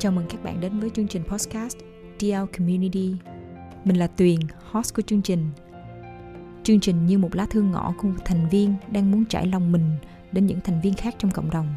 Chào 0.00 0.12
mừng 0.12 0.26
các 0.28 0.42
bạn 0.42 0.60
đến 0.60 0.80
với 0.80 0.90
chương 0.90 1.08
trình 1.08 1.22
podcast 1.24 1.76
DL 2.20 2.44
Community. 2.58 3.14
Mình 3.84 3.96
là 3.96 4.06
Tuyền, 4.06 4.40
host 4.70 4.94
của 4.94 5.02
chương 5.02 5.22
trình. 5.22 5.46
Chương 6.62 6.80
trình 6.80 7.06
như 7.06 7.18
một 7.18 7.34
lá 7.34 7.46
thư 7.50 7.62
ngõ 7.62 7.94
của 7.98 8.08
một 8.08 8.24
thành 8.24 8.48
viên 8.48 8.74
đang 8.90 9.10
muốn 9.10 9.24
trải 9.24 9.46
lòng 9.46 9.72
mình 9.72 9.96
đến 10.32 10.46
những 10.46 10.60
thành 10.60 10.80
viên 10.80 10.94
khác 10.94 11.14
trong 11.18 11.30
cộng 11.30 11.50
đồng. 11.50 11.74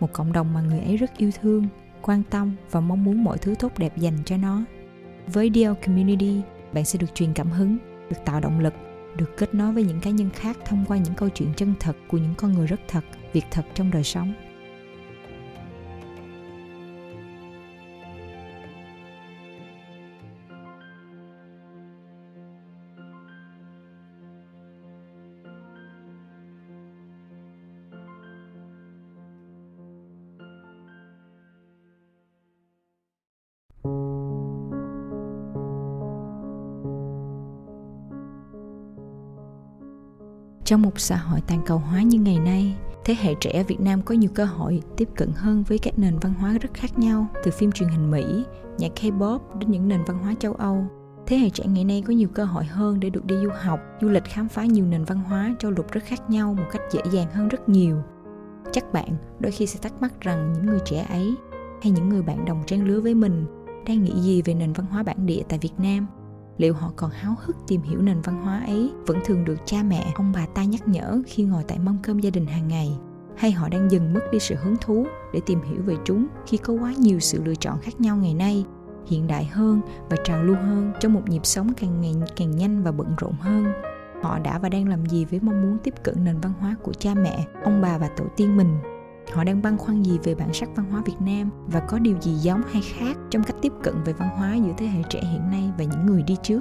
Một 0.00 0.12
cộng 0.12 0.32
đồng 0.32 0.54
mà 0.54 0.60
người 0.60 0.80
ấy 0.80 0.96
rất 0.96 1.16
yêu 1.16 1.30
thương, 1.40 1.66
quan 2.02 2.22
tâm 2.30 2.56
và 2.70 2.80
mong 2.80 3.04
muốn 3.04 3.24
mọi 3.24 3.38
thứ 3.38 3.54
tốt 3.58 3.72
đẹp 3.78 3.98
dành 3.98 4.18
cho 4.24 4.36
nó. 4.36 4.62
Với 5.26 5.50
DL 5.54 5.86
Community, 5.86 6.40
bạn 6.72 6.84
sẽ 6.84 6.98
được 6.98 7.14
truyền 7.14 7.32
cảm 7.32 7.50
hứng, 7.50 7.78
được 8.10 8.18
tạo 8.24 8.40
động 8.40 8.60
lực, 8.60 8.74
được 9.16 9.36
kết 9.36 9.54
nối 9.54 9.72
với 9.72 9.82
những 9.82 10.00
cá 10.00 10.10
nhân 10.10 10.30
khác 10.30 10.58
thông 10.64 10.84
qua 10.88 10.96
những 10.96 11.14
câu 11.14 11.28
chuyện 11.28 11.48
chân 11.56 11.74
thật 11.80 11.96
của 12.08 12.18
những 12.18 12.34
con 12.36 12.52
người 12.52 12.66
rất 12.66 12.80
thật, 12.88 13.04
việc 13.32 13.44
thật 13.50 13.64
trong 13.74 13.90
đời 13.90 14.04
sống. 14.04 14.34
Trong 40.66 40.82
một 40.82 41.00
xã 41.00 41.16
hội 41.16 41.40
toàn 41.46 41.60
cầu 41.66 41.78
hóa 41.78 42.02
như 42.02 42.18
ngày 42.18 42.38
nay, 42.38 42.74
thế 43.04 43.16
hệ 43.20 43.34
trẻ 43.40 43.50
ở 43.50 43.62
Việt 43.62 43.80
Nam 43.80 44.02
có 44.02 44.14
nhiều 44.14 44.30
cơ 44.34 44.44
hội 44.44 44.82
tiếp 44.96 45.08
cận 45.16 45.32
hơn 45.34 45.62
với 45.68 45.78
các 45.78 45.98
nền 45.98 46.18
văn 46.18 46.34
hóa 46.34 46.58
rất 46.58 46.74
khác 46.74 46.98
nhau, 46.98 47.26
từ 47.44 47.50
phim 47.50 47.72
truyền 47.72 47.88
hình 47.88 48.10
Mỹ, 48.10 48.44
nhạc 48.78 48.92
K-pop 49.00 49.38
đến 49.58 49.70
những 49.70 49.88
nền 49.88 50.04
văn 50.06 50.18
hóa 50.18 50.34
châu 50.38 50.52
Âu. 50.52 50.84
Thế 51.26 51.36
hệ 51.36 51.50
trẻ 51.50 51.64
ngày 51.66 51.84
nay 51.84 52.02
có 52.06 52.12
nhiều 52.12 52.28
cơ 52.34 52.44
hội 52.44 52.64
hơn 52.64 53.00
để 53.00 53.10
được 53.10 53.24
đi 53.24 53.34
du 53.42 53.50
học, 53.60 53.80
du 54.00 54.08
lịch 54.08 54.24
khám 54.24 54.48
phá 54.48 54.64
nhiều 54.64 54.86
nền 54.86 55.04
văn 55.04 55.18
hóa 55.18 55.54
châu 55.58 55.70
lục 55.70 55.92
rất 55.92 56.04
khác 56.04 56.30
nhau 56.30 56.54
một 56.54 56.64
cách 56.72 56.82
dễ 56.90 57.00
dàng 57.12 57.30
hơn 57.30 57.48
rất 57.48 57.68
nhiều. 57.68 57.96
Chắc 58.72 58.92
bạn 58.92 59.08
đôi 59.40 59.52
khi 59.52 59.66
sẽ 59.66 59.78
thắc 59.82 60.02
mắc 60.02 60.20
rằng 60.20 60.52
những 60.52 60.66
người 60.66 60.80
trẻ 60.84 61.06
ấy 61.08 61.34
hay 61.82 61.90
những 61.90 62.08
người 62.08 62.22
bạn 62.22 62.44
đồng 62.44 62.62
trang 62.66 62.84
lứa 62.84 63.00
với 63.00 63.14
mình 63.14 63.46
đang 63.86 64.04
nghĩ 64.04 64.20
gì 64.20 64.42
về 64.42 64.54
nền 64.54 64.72
văn 64.72 64.86
hóa 64.86 65.02
bản 65.02 65.26
địa 65.26 65.42
tại 65.48 65.58
Việt 65.58 65.78
Nam 65.78 66.06
liệu 66.58 66.74
họ 66.74 66.92
còn 66.96 67.10
háo 67.10 67.34
hức 67.40 67.56
tìm 67.66 67.82
hiểu 67.82 68.02
nền 68.02 68.20
văn 68.20 68.42
hóa 68.42 68.64
ấy? 68.66 68.90
Vẫn 69.06 69.18
thường 69.24 69.44
được 69.44 69.56
cha 69.64 69.82
mẹ, 69.82 70.12
ông 70.14 70.32
bà 70.34 70.46
ta 70.46 70.64
nhắc 70.64 70.88
nhở 70.88 71.22
khi 71.26 71.42
ngồi 71.42 71.62
tại 71.68 71.78
mâm 71.78 71.98
cơm 72.02 72.18
gia 72.18 72.30
đình 72.30 72.46
hàng 72.46 72.68
ngày. 72.68 72.98
Hay 73.36 73.52
họ 73.52 73.68
đang 73.68 73.90
dần 73.90 74.14
mất 74.14 74.20
đi 74.32 74.38
sự 74.38 74.54
hứng 74.54 74.76
thú 74.80 75.06
để 75.32 75.40
tìm 75.46 75.62
hiểu 75.62 75.82
về 75.82 75.96
chúng 76.04 76.26
khi 76.46 76.56
có 76.56 76.72
quá 76.72 76.92
nhiều 76.98 77.20
sự 77.20 77.42
lựa 77.44 77.54
chọn 77.54 77.78
khác 77.78 78.00
nhau 78.00 78.16
ngày 78.16 78.34
nay, 78.34 78.64
hiện 79.06 79.26
đại 79.26 79.44
hơn 79.44 79.80
và 80.10 80.16
trào 80.24 80.42
lưu 80.42 80.56
hơn 80.56 80.92
trong 81.00 81.14
một 81.14 81.28
nhịp 81.28 81.46
sống 81.46 81.72
càng 81.74 82.00
ngày 82.00 82.14
càng 82.36 82.56
nhanh 82.56 82.82
và 82.82 82.92
bận 82.92 83.14
rộn 83.18 83.32
hơn? 83.40 83.72
Họ 84.22 84.38
đã 84.38 84.58
và 84.58 84.68
đang 84.68 84.88
làm 84.88 85.06
gì 85.06 85.24
với 85.24 85.40
mong 85.40 85.62
muốn 85.62 85.78
tiếp 85.82 85.94
cận 86.02 86.24
nền 86.24 86.40
văn 86.40 86.52
hóa 86.60 86.76
của 86.82 86.92
cha 86.92 87.14
mẹ, 87.14 87.46
ông 87.64 87.80
bà 87.80 87.98
và 87.98 88.08
tổ 88.08 88.24
tiên 88.36 88.56
mình? 88.56 88.78
Họ 89.32 89.44
đang 89.44 89.62
băn 89.62 89.78
khoăn 89.78 90.02
gì 90.02 90.18
về 90.24 90.34
bản 90.34 90.52
sắc 90.52 90.68
văn 90.76 90.90
hóa 90.90 91.02
Việt 91.06 91.20
Nam 91.20 91.50
và 91.66 91.80
có 91.80 91.98
điều 91.98 92.20
gì 92.20 92.32
giống 92.34 92.62
hay 92.72 92.82
khác 92.82 93.16
trong 93.30 93.42
cách 93.42 93.56
tiếp 93.62 93.72
cận 93.82 93.94
về 94.04 94.12
văn 94.12 94.28
hóa 94.28 94.54
giữa 94.54 94.72
thế 94.78 94.86
hệ 94.86 95.02
trẻ 95.10 95.20
hiện 95.32 95.50
nay 95.50 95.70
và 95.78 95.84
những 95.84 96.06
người 96.06 96.22
đi 96.22 96.36
trước. 96.42 96.60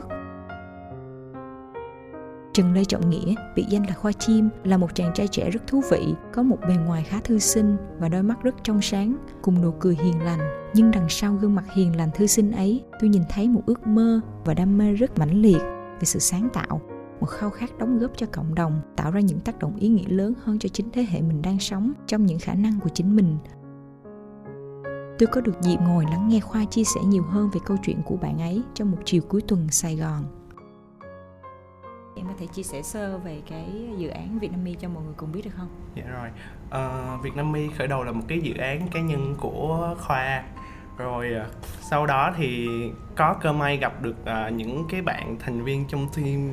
Trần 2.54 2.74
Lê 2.74 2.86
Trọng 2.86 3.10
Nghĩa, 3.10 3.36
biệt 3.56 3.66
danh 3.70 3.88
là 3.88 3.94
Khoa 3.94 4.12
Chim, 4.12 4.50
là 4.64 4.78
một 4.78 4.96
chàng 4.96 5.14
trai 5.14 5.28
trẻ 5.28 5.50
rất 5.50 5.68
thú 5.68 5.82
vị, 5.92 6.14
có 6.34 6.44
một 6.44 6.58
bề 6.68 6.76
ngoài 6.76 7.04
khá 7.04 7.20
thư 7.24 7.40
sinh 7.40 7.78
và 8.00 8.10
đôi 8.10 8.24
mắt 8.24 8.44
rất 8.44 8.56
trong 8.64 8.82
sáng, 8.82 9.16
cùng 9.42 9.62
nụ 9.62 9.72
cười 9.72 9.98
hiền 10.04 10.24
lành. 10.24 10.40
Nhưng 10.74 10.92
đằng 10.92 11.10
sau 11.10 11.34
gương 11.34 11.56
mặt 11.56 11.64
hiền 11.74 11.96
lành 11.96 12.10
thư 12.16 12.28
sinh 12.28 12.52
ấy, 12.52 12.84
tôi 13.02 13.10
nhìn 13.10 13.24
thấy 13.30 13.50
một 13.50 13.62
ước 13.66 13.88
mơ 13.88 14.22
và 14.46 14.54
đam 14.54 14.78
mê 14.78 14.94
rất 14.94 15.18
mãnh 15.18 15.42
liệt 15.42 15.62
về 16.00 16.04
sự 16.04 16.20
sáng 16.20 16.50
tạo, 16.54 16.82
một 17.26 17.32
khao 17.32 17.50
khát 17.50 17.78
đóng 17.78 18.00
góp 18.00 18.12
cho 18.18 18.28
cộng 18.32 18.56
đồng 18.56 18.82
tạo 18.96 19.12
ra 19.12 19.20
những 19.20 19.40
tác 19.40 19.60
động 19.60 19.76
ý 19.76 19.88
nghĩa 19.88 20.08
lớn 20.08 20.34
hơn 20.44 20.60
cho 20.60 20.70
chính 20.70 20.92
thế 20.92 21.06
hệ 21.10 21.22
mình 21.22 21.42
đang 21.42 21.60
sống 21.60 21.94
trong 22.08 22.26
những 22.26 22.40
khả 22.40 22.54
năng 22.54 22.80
của 22.80 22.90
chính 22.90 23.16
mình. 23.16 23.38
Tôi 25.20 25.28
có 25.32 25.42
được 25.42 25.62
dịp 25.62 25.78
ngồi 25.82 26.06
lắng 26.12 26.28
nghe 26.28 26.40
khoa 26.40 26.66
chia 26.66 26.84
sẻ 26.84 27.02
nhiều 27.06 27.24
hơn 27.24 27.50
về 27.54 27.60
câu 27.66 27.78
chuyện 27.84 28.02
của 28.06 28.16
bạn 28.18 28.42
ấy 28.42 28.64
trong 28.74 28.92
một 28.92 28.98
chiều 29.06 29.22
cuối 29.30 29.42
tuần 29.48 29.68
sài 29.72 29.96
gòn. 29.96 30.24
Em 32.16 32.28
có 32.28 32.34
thể 32.40 32.48
chia 32.48 32.64
sẻ 32.64 32.82
sơ 32.82 33.18
về 33.18 33.42
cái 33.50 33.90
dự 33.98 34.10
án 34.10 34.40
Vietnamese 34.40 34.80
cho 34.82 34.90
mọi 34.90 35.04
người 35.04 35.14
cùng 35.18 35.32
biết 35.32 35.42
được 35.46 35.52
không? 35.58 35.70
Dạ 35.96 36.04
rồi, 36.08 36.30
uh, 36.68 37.24
Vietnamese 37.24 37.76
khởi 37.78 37.88
đầu 37.88 38.04
là 38.04 38.12
một 38.12 38.24
cái 38.28 38.40
dự 38.40 38.54
án 38.58 38.88
cá 38.88 39.02
nhân 39.02 39.36
của 39.40 39.96
Khoa. 40.00 40.44
Rồi 40.98 41.28
uh, 41.42 41.66
sau 41.82 42.06
đó 42.06 42.34
thì 42.38 42.68
có 43.16 43.36
cơ 43.42 43.54
may 43.54 43.78
gặp 43.78 44.02
được 44.02 44.16
uh, 44.22 44.54
những 44.54 44.86
cái 44.90 45.02
bạn 45.02 45.38
thành 45.40 45.64
viên 45.64 45.86
trong 45.88 46.08
team 46.16 46.50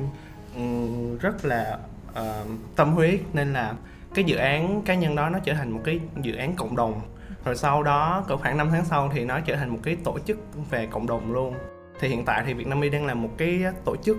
rất 1.21 1.45
là 1.45 1.77
uh, 2.11 2.47
tâm 2.75 2.93
huyết 2.93 3.19
nên 3.33 3.53
là 3.53 3.73
cái 4.13 4.25
dự 4.25 4.35
án 4.35 4.81
cá 4.81 4.95
nhân 4.95 5.15
đó 5.15 5.29
nó 5.29 5.39
trở 5.39 5.53
thành 5.53 5.71
một 5.71 5.81
cái 5.83 5.99
dự 6.21 6.35
án 6.35 6.55
cộng 6.55 6.75
đồng. 6.75 7.01
Rồi 7.45 7.55
sau 7.55 7.83
đó 7.83 8.23
cỡ 8.27 8.37
khoảng 8.37 8.57
5 8.57 8.69
tháng 8.71 8.85
sau 8.85 9.09
thì 9.13 9.25
nó 9.25 9.39
trở 9.39 9.55
thành 9.55 9.69
một 9.69 9.79
cái 9.83 9.97
tổ 10.03 10.19
chức 10.19 10.37
về 10.69 10.87
cộng 10.91 11.07
đồng 11.07 11.33
luôn. 11.33 11.55
Thì 11.99 12.07
hiện 12.07 12.25
tại 12.25 12.43
thì 12.45 12.53
Việt 12.53 12.67
Nam 12.67 12.91
đang 12.91 13.05
là 13.05 13.13
một 13.13 13.29
cái 13.37 13.63
tổ 13.85 13.95
chức 13.95 14.17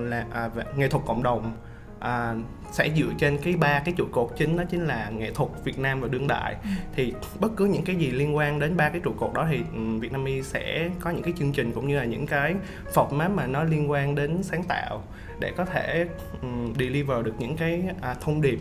là 0.00 0.26
à, 0.32 0.50
nghệ 0.76 0.88
thuật 0.88 1.04
cộng 1.06 1.22
đồng 1.22 1.52
à, 2.02 2.34
sẽ 2.72 2.90
dựa 2.96 3.12
trên 3.18 3.38
cái 3.38 3.56
ba 3.56 3.82
cái 3.84 3.94
trụ 3.96 4.04
cột 4.12 4.30
chính 4.36 4.56
đó 4.56 4.64
chính 4.70 4.86
là 4.86 5.10
nghệ 5.10 5.30
thuật 5.34 5.50
Việt 5.64 5.78
Nam 5.78 6.00
và 6.00 6.08
đương 6.08 6.26
đại 6.26 6.56
ừ. 6.62 6.68
thì 6.94 7.14
bất 7.40 7.48
cứ 7.56 7.64
những 7.64 7.84
cái 7.84 7.96
gì 7.96 8.10
liên 8.10 8.36
quan 8.36 8.58
đến 8.58 8.76
ba 8.76 8.88
cái 8.88 9.00
trụ 9.04 9.12
cột 9.18 9.34
đó 9.34 9.46
thì 9.50 9.62
Việt 10.00 10.12
Nam 10.12 10.26
sẽ 10.42 10.90
có 11.00 11.10
những 11.10 11.22
cái 11.22 11.34
chương 11.38 11.52
trình 11.52 11.72
cũng 11.72 11.88
như 11.88 11.96
là 11.96 12.04
những 12.04 12.26
cái 12.26 12.54
format 12.94 13.30
mà 13.30 13.46
nó 13.46 13.64
liên 13.64 13.90
quan 13.90 14.14
đến 14.14 14.42
sáng 14.42 14.62
tạo 14.62 15.02
để 15.40 15.52
có 15.56 15.64
thể 15.64 16.06
um, 16.42 16.74
deliver 16.78 17.24
được 17.24 17.34
những 17.38 17.56
cái 17.56 17.82
à, 18.00 18.14
thông 18.20 18.40
điệp 18.40 18.58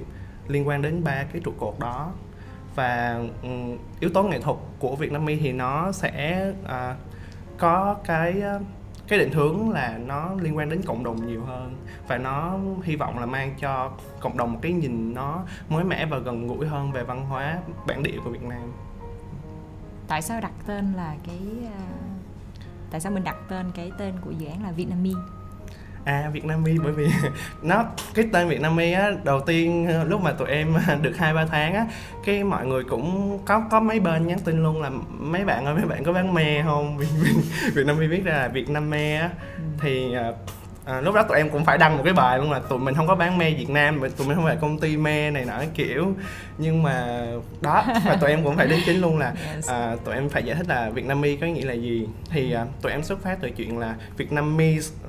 liên 0.47 0.67
quan 0.67 0.81
đến 0.81 1.03
ba 1.03 1.23
cái 1.33 1.41
trụ 1.45 1.51
cột 1.59 1.79
đó 1.79 2.11
và 2.75 3.23
um, 3.43 3.77
yếu 3.99 4.09
tố 4.09 4.23
nghệ 4.23 4.39
thuật 4.39 4.57
của 4.79 4.95
Việt 4.95 5.11
Nam 5.11 5.25
thì 5.25 5.51
nó 5.51 5.91
sẽ 5.91 6.51
uh, 6.63 6.97
có 7.57 7.95
cái 8.05 8.43
cái 9.11 9.19
định 9.19 9.31
hướng 9.31 9.69
là 9.69 9.97
nó 10.05 10.35
liên 10.41 10.57
quan 10.57 10.69
đến 10.69 10.81
cộng 10.85 11.03
đồng 11.03 11.27
nhiều 11.27 11.43
hơn 11.45 11.75
và 12.07 12.17
nó 12.17 12.59
hy 12.83 12.95
vọng 12.95 13.19
là 13.19 13.25
mang 13.25 13.55
cho 13.59 13.91
cộng 14.19 14.37
đồng 14.37 14.53
một 14.53 14.59
cái 14.61 14.71
nhìn 14.71 15.13
nó 15.13 15.43
mới 15.69 15.83
mẻ 15.83 16.05
và 16.05 16.17
gần 16.17 16.47
gũi 16.47 16.67
hơn 16.67 16.91
về 16.91 17.03
văn 17.03 17.25
hóa 17.25 17.59
bản 17.87 18.03
địa 18.03 18.17
của 18.23 18.29
Việt 18.29 18.43
Nam. 18.43 18.73
Tại 20.07 20.21
sao 20.21 20.41
đặt 20.41 20.51
tên 20.65 20.93
là 20.93 21.15
cái 21.27 21.39
à, 21.65 21.81
tại 22.91 23.01
sao 23.01 23.11
mình 23.11 23.23
đặt 23.23 23.35
tên 23.49 23.71
cái 23.75 23.91
tên 23.97 24.13
của 24.21 24.31
dự 24.31 24.47
án 24.47 24.63
là 24.63 24.71
Vietnamese? 24.71 25.40
À 26.05 26.29
Vietnamese 26.33 26.77
bởi 26.83 26.91
vì 26.91 27.07
nó 27.61 27.85
cái 28.13 28.25
tên 28.33 28.47
Vietnamese 28.47 28.93
á 28.93 29.11
đầu 29.23 29.39
tiên 29.39 29.87
lúc 30.07 30.21
mà 30.21 30.31
tụi 30.31 30.49
em 30.49 30.75
được 31.01 31.17
hai 31.17 31.33
ba 31.33 31.45
tháng 31.45 31.73
á 31.73 31.85
cái 32.25 32.43
mọi 32.43 32.65
người 32.65 32.83
cũng 32.83 33.39
có 33.45 33.63
có 33.71 33.79
mấy 33.79 33.99
bên 33.99 34.27
nhắn 34.27 34.39
tin 34.39 34.63
luôn 34.63 34.81
là 34.81 34.89
mấy 35.19 35.45
bạn 35.45 35.65
ơi 35.65 35.75
mấy 35.75 35.85
bạn 35.85 36.03
có 36.03 36.13
bán 36.13 36.33
me 36.33 36.61
không 36.63 36.97
Vietnamese 37.73 38.07
viết 38.07 38.23
ra 38.25 38.33
là 38.33 38.47
Vietnamese 38.47 39.15
á 39.15 39.29
ừ. 39.57 39.63
thì 39.81 40.15
uh, 40.29 40.35
à, 40.85 41.01
lúc 41.01 41.15
đó 41.15 41.23
tụi 41.23 41.37
em 41.37 41.49
cũng 41.49 41.65
phải 41.65 41.77
đăng 41.77 41.97
một 41.97 42.03
cái 42.03 42.13
bài 42.13 42.37
luôn 42.37 42.51
là 42.51 42.59
tụi 42.59 42.79
mình 42.79 42.95
không 42.95 43.07
có 43.07 43.15
bán 43.15 43.37
me 43.37 43.51
Việt 43.51 43.69
Nam 43.69 44.01
tụi 44.17 44.27
mình 44.27 44.35
không 44.35 44.45
phải 44.45 44.57
công 44.61 44.79
ty 44.79 44.97
me 44.97 45.31
này 45.31 45.45
nọ 45.45 45.63
kiểu 45.73 46.13
nhưng 46.57 46.83
mà 46.83 47.25
đó 47.61 47.83
và 48.05 48.15
tụi 48.15 48.29
em 48.29 48.43
cũng 48.43 48.55
phải 48.55 48.67
đính 48.67 48.79
chính 48.85 49.01
luôn 49.01 49.17
là 49.17 49.33
à, 49.67 49.95
tụi 50.05 50.15
em 50.15 50.29
phải 50.29 50.43
giải 50.43 50.55
thích 50.55 50.67
là 50.69 50.89
Việt 50.89 51.05
Nam 51.05 51.21
có 51.41 51.47
nghĩa 51.47 51.65
là 51.65 51.73
gì 51.73 52.07
thì 52.29 52.53
à, 52.53 52.65
tụi 52.81 52.91
em 52.91 53.03
xuất 53.03 53.23
phát 53.23 53.37
từ 53.41 53.49
chuyện 53.49 53.77
là 53.77 53.95
Việt 54.17 54.31
Nam 54.31 54.57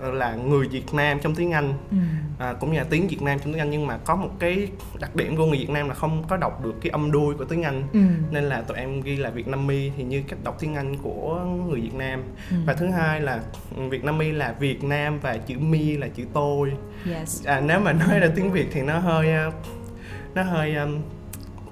là 0.01 0.35
người 0.35 0.69
Việt 0.69 0.95
Nam 0.95 1.19
trong 1.21 1.35
tiếng 1.35 1.53
Anh 1.53 1.73
ừ. 1.91 1.97
à, 2.39 2.53
cũng 2.61 2.73
như 2.73 2.79
là 2.79 2.85
tiếng 2.91 3.09
Việt 3.09 3.23
Nam 3.23 3.39
trong 3.39 3.53
tiếng 3.53 3.61
Anh 3.61 3.71
nhưng 3.71 3.87
mà 3.87 3.99
có 4.05 4.17
một 4.17 4.31
cái 4.39 4.69
đặc 5.01 5.17
điểm 5.17 5.37
của 5.37 5.47
người 5.47 5.59
Việt 5.59 5.71
Nam 5.71 5.89
là 5.89 5.95
không 5.95 6.25
có 6.29 6.37
đọc 6.37 6.65
được 6.65 6.75
cái 6.83 6.91
âm 6.91 7.13
đuôi 7.13 7.35
của 7.35 7.45
tiếng 7.45 7.63
Anh 7.63 7.83
ừ. 7.93 8.01
nên 8.31 8.45
là 8.45 8.61
tụi 8.61 8.77
em 8.77 9.01
ghi 9.01 9.17
là 9.17 9.31
Việt 9.31 9.49
Nam 9.49 9.69
thì 9.69 10.05
như 10.05 10.23
cách 10.29 10.39
đọc 10.45 10.57
tiếng 10.61 10.75
Anh 10.75 10.97
của 10.97 11.41
người 11.69 11.81
Việt 11.81 11.95
Nam 11.95 12.23
ừ. 12.51 12.57
và 12.67 12.75
thứ 12.75 12.89
hai 12.89 13.21
là 13.21 13.41
Việt 13.91 14.05
Nam 14.05 14.19
là 14.19 14.55
Việt 14.61 14.85
Nam 14.85 15.19
và 15.19 15.37
chữ 15.37 15.55
mi 15.71 15.97
là 15.97 16.09
chữ 16.09 16.25
tôi. 16.33 16.73
Yes. 17.11 17.47
à, 17.47 17.61
nếu 17.61 17.81
mà 17.81 17.93
nói 17.93 18.19
ra 18.19 18.29
tiếng 18.37 18.53
việt 18.53 18.69
thì 18.73 18.83
nó 18.83 18.99
hơi 18.99 19.33
ờ, 19.33 19.51
nó 20.35 20.43
hơi 20.43 20.75
um, 20.75 20.99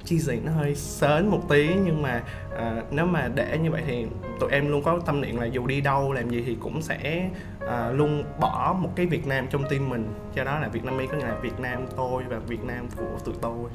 chi 0.05 0.19
gì 0.19 0.41
nó 0.45 0.53
hơi 0.53 0.75
sến 0.75 1.27
một 1.29 1.49
tí. 1.49 1.69
Nhưng 1.85 2.03
mà 2.03 2.23
uh, 2.53 2.93
nếu 2.93 3.07
mà 3.07 3.29
để 3.35 3.59
như 3.63 3.71
vậy 3.71 3.83
thì 3.87 4.07
tụi 4.41 4.51
em 4.51 4.69
luôn 4.69 4.83
có 4.83 5.01
tâm 5.07 5.21
niệm 5.21 5.37
là 5.37 5.47
dù 5.47 5.67
đi 5.67 5.81
đâu 5.81 6.13
làm 6.13 6.31
gì 6.31 6.43
thì 6.47 6.57
cũng 6.61 6.83
sẽ 6.83 7.31
uh, 7.65 7.71
luôn 7.95 8.25
bỏ 8.41 8.77
một 8.81 8.91
cái 8.97 9.07
Việt 9.07 9.27
Nam 9.27 9.47
trong 9.51 9.65
tim 9.71 9.89
mình. 9.89 10.09
Cho 10.35 10.45
đó 10.45 10.59
là 10.59 10.69
Việt 10.69 10.85
Nam 10.85 10.95
có 11.11 11.17
nghĩa 11.17 11.25
là 11.25 11.39
Việt 11.43 11.61
Nam 11.61 11.87
tôi 11.97 12.23
và 12.29 12.39
Việt 12.39 12.65
Nam 12.65 12.89
của 12.97 13.19
tụi 13.25 13.35
tôi. 13.41 13.71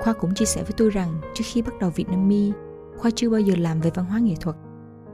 Khoa 0.00 0.12
cũng 0.12 0.34
chia 0.34 0.44
sẻ 0.44 0.62
với 0.62 0.72
tôi 0.76 0.90
rằng 0.90 1.08
trước 1.34 1.44
khi 1.46 1.62
bắt 1.62 1.72
đầu 1.80 1.90
Việt 1.90 2.08
Nam 2.08 2.28
Mi 2.28 2.52
Khoa 2.96 3.10
chưa 3.14 3.30
bao 3.30 3.40
giờ 3.40 3.54
làm 3.58 3.80
về 3.80 3.90
văn 3.94 4.04
hóa 4.04 4.18
nghệ 4.18 4.34
thuật. 4.40 4.56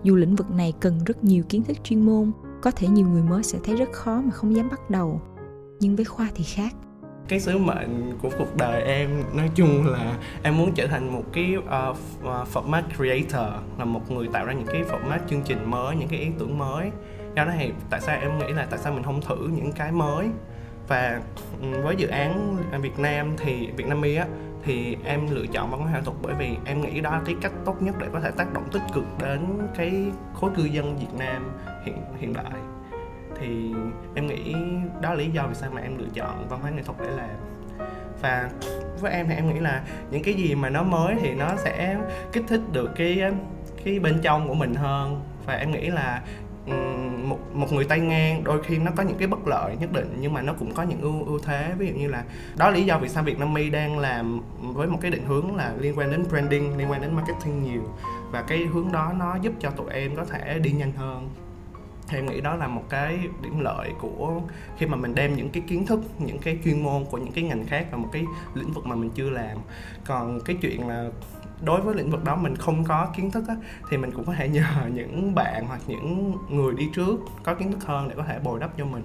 Dù 0.02 0.16
lĩnh 0.16 0.37
vực 0.37 0.50
này 0.50 0.72
cần 0.81 0.99
rất 1.06 1.25
nhiều 1.25 1.44
kiến 1.49 1.64
thức 1.64 1.76
chuyên 1.84 2.00
môn 2.00 2.32
có 2.64 2.70
thể 2.70 2.88
nhiều 2.88 3.06
người 3.06 3.22
mới 3.22 3.43
sẽ 3.43 3.58
thấy 3.64 3.76
rất 3.76 3.93
khó 3.93 4.20
mà 4.25 4.31
không 4.31 4.56
dám 4.56 4.70
bắt 4.70 4.90
đầu. 4.90 5.20
Nhưng 5.81 5.96
với 5.96 6.05
khoa 6.05 6.28
thì 6.34 6.44
khác. 6.44 6.75
Cái 7.28 7.40
sứ 7.40 7.58
mệnh 7.58 8.19
của 8.22 8.31
cuộc 8.38 8.56
đời 8.56 8.82
em 8.82 9.11
nói 9.34 9.50
chung 9.55 9.87
là 9.87 10.19
em 10.43 10.58
muốn 10.58 10.72
trở 10.75 10.87
thành 10.87 11.12
một 11.12 11.22
cái 11.32 11.56
uh, 11.56 11.96
format 12.55 12.82
creator 12.96 13.52
là 13.78 13.84
một 13.84 14.11
người 14.11 14.28
tạo 14.32 14.46
ra 14.46 14.52
những 14.52 14.66
cái 14.66 14.82
format 14.82 15.19
chương 15.31 15.43
trình 15.44 15.70
mới 15.70 15.96
những 15.96 16.08
cái 16.08 16.20
ý 16.20 16.28
tưởng 16.38 16.58
mới. 16.58 16.90
Do 17.37 17.44
đó 17.44 17.52
thì 17.58 17.72
tại 17.90 18.00
sao 18.00 18.19
em 18.20 18.38
nghĩ 18.38 18.52
là 18.52 18.66
tại 18.70 18.78
sao 18.78 18.93
mình 18.93 19.02
không 19.02 19.20
thử 19.20 19.49
những 19.56 19.72
cái 19.72 19.93
mới? 19.93 20.28
Và 20.88 21.20
ừ, 21.62 21.82
với 21.82 21.96
dự 21.96 22.08
án 22.08 22.56
Việt 22.82 22.99
Nam 22.99 23.32
thì 23.37 23.69
Việt 23.76 23.87
Nam 23.87 24.00
Mi 24.00 24.14
á 24.14 24.26
thì 24.64 24.96
em 25.05 25.26
lựa 25.31 25.46
chọn 25.52 25.70
văn 25.70 25.81
hóa 25.81 25.90
nghệ 25.93 26.00
thuật 26.05 26.16
bởi 26.22 26.34
vì 26.34 26.56
em 26.64 26.81
nghĩ 26.81 27.00
đó 27.00 27.11
là 27.11 27.20
cái 27.26 27.34
cách 27.40 27.52
tốt 27.64 27.82
nhất 27.82 27.94
để 27.99 28.06
có 28.12 28.20
thể 28.20 28.31
tác 28.31 28.52
động 28.52 28.64
tích 28.72 28.82
cực 28.94 29.05
đến 29.22 29.40
cái 29.75 30.05
khối 30.34 30.50
cư 30.56 30.64
dân 30.64 30.99
Việt 30.99 31.14
Nam 31.19 31.52
hiện 31.84 31.96
hiện 32.19 32.32
đại. 32.32 32.61
Thì 33.40 33.72
em 34.14 34.26
nghĩ 34.26 34.55
đó 35.00 35.11
là 35.11 35.14
lý 35.14 35.31
do 35.31 35.46
vì 35.46 35.55
sao 35.55 35.70
mà 35.75 35.81
em 35.81 35.99
lựa 35.99 36.08
chọn 36.14 36.49
văn 36.49 36.61
hóa 36.61 36.70
nghệ 36.70 36.82
thuật 36.82 36.99
để 37.00 37.11
làm. 37.11 37.31
Và 38.22 38.50
với 39.00 39.12
em 39.12 39.28
thì 39.28 39.34
em 39.34 39.55
nghĩ 39.55 39.61
là 39.61 39.82
những 40.11 40.22
cái 40.22 40.34
gì 40.34 40.55
mà 40.55 40.70
nó 40.70 40.82
mới 40.82 41.16
thì 41.20 41.34
nó 41.34 41.56
sẽ 41.56 41.99
kích 42.32 42.44
thích 42.49 42.61
được 42.72 42.90
cái 42.96 43.22
cái 43.84 43.99
bên 43.99 44.20
trong 44.22 44.49
của 44.49 44.55
mình 44.55 44.75
hơn. 44.75 45.22
Và 45.46 45.55
em 45.55 45.70
nghĩ 45.70 45.90
là 45.90 46.22
một 47.25 47.38
một 47.55 47.72
người 47.72 47.84
tay 47.84 48.00
ngang 48.00 48.44
đôi 48.44 48.62
khi 48.62 48.78
nó 48.78 48.90
có 48.96 49.02
những 49.02 49.19
cái 49.19 49.28
bất 49.28 49.49
lợi 49.49 49.76
nhất 49.81 49.93
định, 49.93 50.16
nhưng 50.20 50.32
mà 50.32 50.43
nó 50.43 50.52
cũng 50.52 50.75
có 50.75 50.82
những 50.82 51.00
ưu 51.00 51.25
ưu 51.25 51.38
thế. 51.38 51.75
Ví 51.78 51.87
dụ 51.87 51.94
như 51.94 52.08
là 52.08 52.25
đó 52.56 52.70
là 52.70 52.76
lý 52.76 52.82
do 52.82 52.99
vì 52.99 53.08
sao 53.08 53.22
Việt 53.22 53.38
Nam 53.38 53.55
Mi 53.55 53.70
đang 53.70 53.99
làm 53.99 54.40
với 54.61 54.87
một 54.87 54.99
cái 55.00 55.11
định 55.11 55.25
hướng 55.26 55.56
là 55.56 55.75
liên 55.78 55.99
quan 55.99 56.11
đến 56.11 56.25
branding, 56.28 56.76
liên 56.76 56.90
quan 56.90 57.00
đến 57.00 57.14
marketing 57.14 57.62
nhiều. 57.62 57.82
Và 58.31 58.43
cái 58.43 58.58
hướng 58.58 58.93
đó 58.93 59.12
nó 59.19 59.37
giúp 59.37 59.52
cho 59.61 59.70
tụi 59.70 59.90
em 59.90 60.16
có 60.16 60.25
thể 60.25 60.58
đi 60.58 60.72
nhanh 60.72 60.93
hơn. 60.93 61.28
Thì 62.08 62.19
em 62.19 62.26
nghĩ 62.26 62.40
đó 62.40 62.55
là 62.55 62.69
một 62.69 62.84
cái 62.88 63.19
điểm 63.43 63.61
lợi 63.61 63.90
của 64.00 64.40
khi 64.78 64.87
mà 64.87 64.96
mình 64.96 65.14
đem 65.14 65.37
những 65.37 65.50
cái 65.50 65.62
kiến 65.66 65.87
thức, 65.87 66.00
những 66.19 66.38
cái 66.38 66.58
chuyên 66.64 66.82
môn 66.82 67.05
của 67.05 67.19
những 67.19 67.32
cái 67.32 67.44
ngành 67.44 67.66
khác 67.66 67.87
vào 67.90 68.00
một 68.00 68.08
cái 68.12 68.25
lĩnh 68.55 68.72
vực 68.72 68.87
mà 68.87 68.96
mình 68.96 69.11
chưa 69.14 69.31
làm. 69.31 69.58
Còn 70.05 70.40
cái 70.40 70.56
chuyện 70.61 70.88
là 70.88 71.11
đối 71.64 71.81
với 71.81 71.94
lĩnh 71.94 72.11
vực 72.11 72.25
đó 72.25 72.37
mình 72.37 72.56
không 72.56 72.84
có 72.84 73.08
kiến 73.16 73.31
thức 73.31 73.44
á, 73.49 73.55
thì 73.90 73.96
mình 73.96 74.11
cũng 74.11 74.25
có 74.25 74.32
thể 74.32 74.49
nhờ 74.55 74.64
những 74.94 75.34
bạn 75.34 75.66
hoặc 75.66 75.81
những 75.87 76.37
người 76.49 76.75
đi 76.75 76.88
trước 76.94 77.16
có 77.43 77.55
kiến 77.55 77.72
thức 77.72 77.84
hơn 77.84 78.08
để 78.08 78.14
có 78.16 78.25
thể 78.28 78.38
bồi 78.43 78.61
đắp 78.61 78.78
cho 78.78 78.84
mình. 78.84 79.02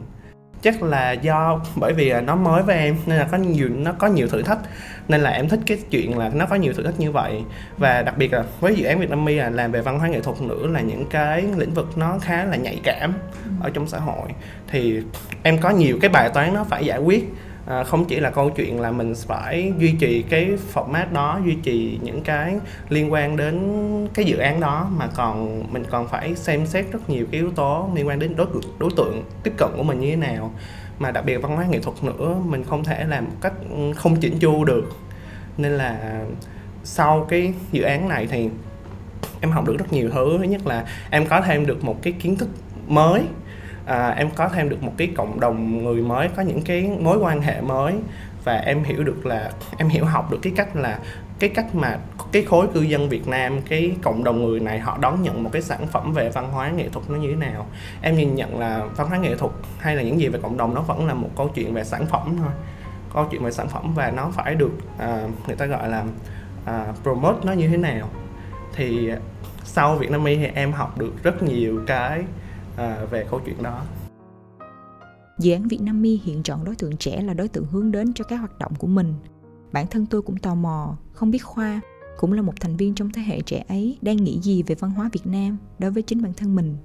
Chắc 0.61 0.83
là 0.83 1.11
do 1.11 1.61
bởi 1.75 1.93
vì 1.93 2.09
à, 2.09 2.21
nó 2.21 2.35
mới 2.35 2.63
với 2.63 2.75
em 2.75 2.97
nên 3.05 3.17
là 3.17 3.27
có 3.31 3.37
nhiều 3.37 3.69
nó 3.69 3.91
có 3.93 4.07
nhiều 4.07 4.27
thử 4.27 4.41
thách 4.41 4.59
nên 5.07 5.21
là 5.21 5.29
em 5.29 5.49
thích 5.49 5.59
cái 5.65 5.77
chuyện 5.89 6.17
là 6.17 6.29
nó 6.29 6.45
có 6.45 6.55
nhiều 6.55 6.73
thử 6.73 6.83
thách 6.83 6.99
như 6.99 7.11
vậy. 7.11 7.43
Và 7.77 8.01
đặc 8.01 8.17
biệt 8.17 8.33
là 8.33 8.43
với 8.59 8.75
dự 8.75 8.85
án 8.85 8.99
Việt 8.99 9.09
Nam 9.09 9.25
Mi 9.25 9.35
là 9.35 9.49
làm 9.49 9.71
về 9.71 9.81
văn 9.81 9.99
hóa 9.99 10.07
nghệ 10.07 10.21
thuật 10.21 10.41
nữa 10.41 10.67
là 10.67 10.81
những 10.81 11.05
cái 11.09 11.45
lĩnh 11.57 11.73
vực 11.73 11.97
nó 11.97 12.17
khá 12.21 12.43
là 12.45 12.55
nhạy 12.55 12.79
cảm 12.83 13.13
ở 13.59 13.69
trong 13.69 13.87
xã 13.87 13.99
hội. 13.99 14.29
Thì 14.67 15.01
em 15.43 15.57
có 15.57 15.69
nhiều 15.69 15.97
cái 16.01 16.09
bài 16.09 16.29
toán 16.33 16.53
nó 16.53 16.63
phải 16.63 16.85
giải 16.85 16.99
quyết 16.99 17.29
à, 17.69 17.83
không 17.83 18.05
chỉ 18.05 18.19
là 18.19 18.29
câu 18.29 18.49
chuyện 18.49 18.81
là 18.81 18.91
mình 18.91 19.13
phải 19.27 19.73
duy 19.79 19.91
trì 19.99 20.21
cái 20.29 20.49
format 20.73 21.13
đó 21.13 21.39
duy 21.45 21.55
trì 21.63 21.99
những 22.01 22.21
cái 22.21 22.55
liên 22.89 23.13
quan 23.13 23.37
đến 23.37 23.57
cái 24.13 24.25
dự 24.25 24.37
án 24.37 24.59
đó 24.59 24.89
mà 24.97 25.07
còn 25.15 25.63
mình 25.73 25.83
còn 25.89 26.07
phải 26.07 26.35
xem 26.35 26.65
xét 26.65 26.85
rất 26.91 27.09
nhiều 27.09 27.25
cái 27.31 27.41
yếu 27.41 27.51
tố 27.51 27.89
liên 27.95 28.07
quan 28.07 28.19
đến 28.19 28.35
đối 28.35 28.47
đối 28.79 28.89
tượng 28.97 29.23
tiếp 29.43 29.53
cận 29.57 29.69
của 29.77 29.83
mình 29.83 29.99
như 29.99 30.09
thế 30.09 30.15
nào. 30.15 30.51
Mà 30.99 31.11
đặc 31.11 31.25
biệt 31.25 31.37
văn 31.37 31.55
hóa 31.55 31.65
nghệ 31.65 31.79
thuật 31.79 32.03
nữa 32.03 32.35
mình 32.45 32.63
không 32.63 32.83
thể 32.83 33.05
làm 33.05 33.25
một 33.25 33.35
cách 33.41 33.53
ừ, 33.69 33.93
không 33.95 34.15
chỉnh 34.15 34.39
chu 34.39 34.63
được. 34.65 34.89
Nên 35.57 35.71
là 35.71 36.21
sau 36.83 37.25
cái 37.29 37.53
dự 37.71 37.81
án 37.81 38.09
này 38.09 38.27
thì 38.31 38.49
em 39.41 39.51
học 39.51 39.67
được 39.67 39.77
rất 39.79 39.93
nhiều 39.93 40.09
thứ. 40.09 40.37
Thứ 40.37 40.43
nhất 40.43 40.67
là 40.67 40.85
em 41.09 41.25
có 41.25 41.41
thêm 41.41 41.65
được 41.65 41.83
một 41.83 42.01
cái 42.01 42.13
kiến 42.13 42.35
thức 42.35 42.49
mới 42.87 43.21
à, 43.89 44.09
em 44.09 44.29
có 44.35 44.49
thêm 44.49 44.69
được 44.69 44.83
một 44.83 44.93
cái 44.97 45.11
cộng 45.15 45.39
đồng 45.39 45.83
người 45.83 46.01
mới 46.01 46.29
có 46.35 46.41
những 46.41 46.61
cái 46.61 46.91
mối 46.99 47.17
quan 47.17 47.41
hệ 47.41 47.61
mới 47.61 47.93
và 48.43 48.57
em 48.57 48.83
hiểu 48.83 49.03
được 49.03 49.25
là 49.25 49.51
em 49.77 49.89
hiểu 49.89 50.05
học 50.05 50.31
được 50.31 50.39
cái 50.41 50.53
cách 50.55 50.75
là 50.75 50.99
cái 51.39 51.49
cách 51.49 51.75
mà 51.75 51.97
cái 52.31 52.43
khối 52.43 52.67
cư 52.73 52.81
dân 52.81 53.09
Việt 53.09 53.27
Nam 53.27 53.61
cái 53.69 53.91
cộng 54.01 54.23
đồng 54.23 54.45
người 54.45 54.59
này 54.59 54.79
họ 54.79 54.97
đón 55.01 55.23
nhận 55.23 55.43
một 55.43 55.49
cái 55.53 55.61
sản 55.61 55.87
phẩm 55.87 56.13
về 56.13 56.29
văn 56.29 56.51
hóa 56.51 56.69
nghệ 56.69 56.89
thuật 56.89 57.09
nó 57.09 57.17
như 57.17 57.29
thế 57.29 57.35
nào. 57.35 57.65
Em 58.01 58.17
nhìn 58.17 58.35
nhận 58.35 58.59
là 58.59 58.85
văn 58.95 59.07
hóa 59.07 59.17
nghệ 59.17 59.35
thuật 59.35 59.51
hay 59.79 59.95
là 59.95 60.01
những 60.01 60.19
gì 60.19 60.27
về 60.27 60.39
cộng 60.41 60.57
đồng 60.57 60.73
nó 60.73 60.81
vẫn 60.81 61.07
là 61.07 61.13
một 61.13 61.29
câu 61.37 61.51
chuyện 61.55 61.73
về 61.73 61.83
sản 61.83 62.05
phẩm 62.05 62.35
thôi. 62.37 62.51
Câu 63.13 63.27
chuyện 63.31 63.43
về 63.43 63.51
sản 63.51 63.67
phẩm 63.67 63.93
và 63.95 64.11
nó 64.11 64.29
phải 64.33 64.55
được 64.55 64.71
à, 64.97 65.23
người 65.47 65.55
ta 65.55 65.65
gọi 65.65 65.89
là 65.89 66.03
à, 66.65 66.85
promote 67.03 67.39
nó 67.43 67.51
như 67.51 67.67
thế 67.67 67.77
nào. 67.77 68.09
Thì 68.75 69.11
sau 69.63 69.95
Việt 69.95 70.11
Nam 70.11 70.23
thì 70.25 70.47
em 70.55 70.71
học 70.71 70.97
được 70.97 71.23
rất 71.23 71.43
nhiều 71.43 71.81
cái 71.87 72.23
về 73.11 73.27
câu 73.31 73.41
chuyện 73.45 73.63
đó 73.63 73.85
Dự 75.39 75.53
án 75.53 75.67
Việt 75.67 75.81
Nam 75.81 76.01
Mi 76.01 76.19
hiện 76.23 76.43
chọn 76.43 76.63
đối 76.65 76.75
tượng 76.75 76.97
trẻ 76.97 77.21
là 77.21 77.33
đối 77.33 77.47
tượng 77.47 77.65
hướng 77.65 77.91
đến 77.91 78.13
cho 78.13 78.23
các 78.23 78.37
hoạt 78.37 78.59
động 78.59 78.75
của 78.75 78.87
mình. 78.87 79.13
Bản 79.71 79.87
thân 79.87 80.05
tôi 80.05 80.21
cũng 80.21 80.37
tò 80.37 80.55
mò, 80.55 80.97
không 81.13 81.31
biết 81.31 81.43
Khoa 81.43 81.81
cũng 82.17 82.33
là 82.33 82.41
một 82.41 82.53
thành 82.59 82.75
viên 82.75 82.95
trong 82.95 83.11
thế 83.11 83.21
hệ 83.21 83.41
trẻ 83.41 83.63
ấy 83.67 83.97
đang 84.01 84.17
nghĩ 84.17 84.39
gì 84.41 84.63
về 84.63 84.75
văn 84.75 84.91
hóa 84.91 85.09
Việt 85.13 85.27
Nam 85.27 85.57
đối 85.79 85.91
với 85.91 86.03
chính 86.03 86.21
bản 86.21 86.33
thân 86.33 86.55
mình. 86.55 86.77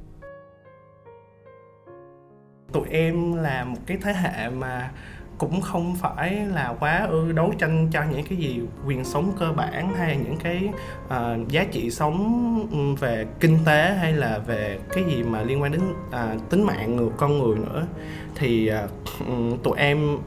Tụi 2.73 2.88
em 2.88 3.35
là 3.35 3.64
một 3.64 3.79
cái 3.87 3.99
thế 4.02 4.12
hệ 4.12 4.50
mà 4.50 4.93
cũng 5.38 5.60
không 5.60 5.96
phải 5.96 6.34
là 6.34 6.75
quá 6.81 7.06
ư 7.10 7.32
đấu 7.32 7.52
tranh 7.58 7.88
cho 7.92 8.02
những 8.10 8.26
cái 8.26 8.38
gì 8.38 8.60
quyền 8.86 9.04
sống 9.04 9.32
cơ 9.38 9.52
bản 9.52 9.94
hay 9.94 10.16
những 10.16 10.36
cái 10.36 10.69
uh, 11.06 11.48
giá 11.48 11.64
trị 11.64 11.90
sống 11.90 12.96
về 13.00 13.26
kinh 13.40 13.58
tế 13.64 13.96
hay 14.00 14.12
là 14.12 14.38
về 14.38 14.78
cái 14.94 15.04
gì 15.04 15.22
mà 15.22 15.42
liên 15.42 15.62
quan 15.62 15.72
đến 15.72 15.82
uh, 16.08 16.50
tính 16.50 16.62
mạng 16.62 16.96
người 16.96 17.08
con 17.16 17.38
người 17.38 17.58
nữa. 17.58 17.86
Thì 18.34 18.70
uh, 18.72 19.62
tụi 19.62 19.78
em 19.78 20.19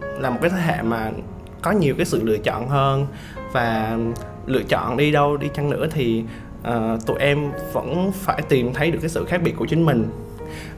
là 0.00 0.30
một 0.30 0.38
cái 0.40 0.50
thế 0.50 0.60
hệ 0.60 0.82
mà 0.82 1.10
có 1.62 1.70
nhiều 1.70 1.94
cái 1.96 2.06
sự 2.06 2.22
lựa 2.24 2.38
chọn 2.38 2.68
hơn 2.68 3.06
và 3.52 3.98
lựa 4.46 4.62
chọn 4.62 4.96
đi 4.96 5.12
đâu 5.12 5.36
đi 5.36 5.48
chăng 5.54 5.70
nữa 5.70 5.86
thì 5.90 6.24
uh, 6.68 7.06
tụi 7.06 7.18
em 7.18 7.52
vẫn 7.72 8.12
phải 8.14 8.42
tìm 8.42 8.74
thấy 8.74 8.90
được 8.90 8.98
cái 9.00 9.08
sự 9.08 9.24
khác 9.24 9.40
biệt 9.44 9.56
của 9.56 9.66
chính 9.66 9.86
mình 9.86 10.10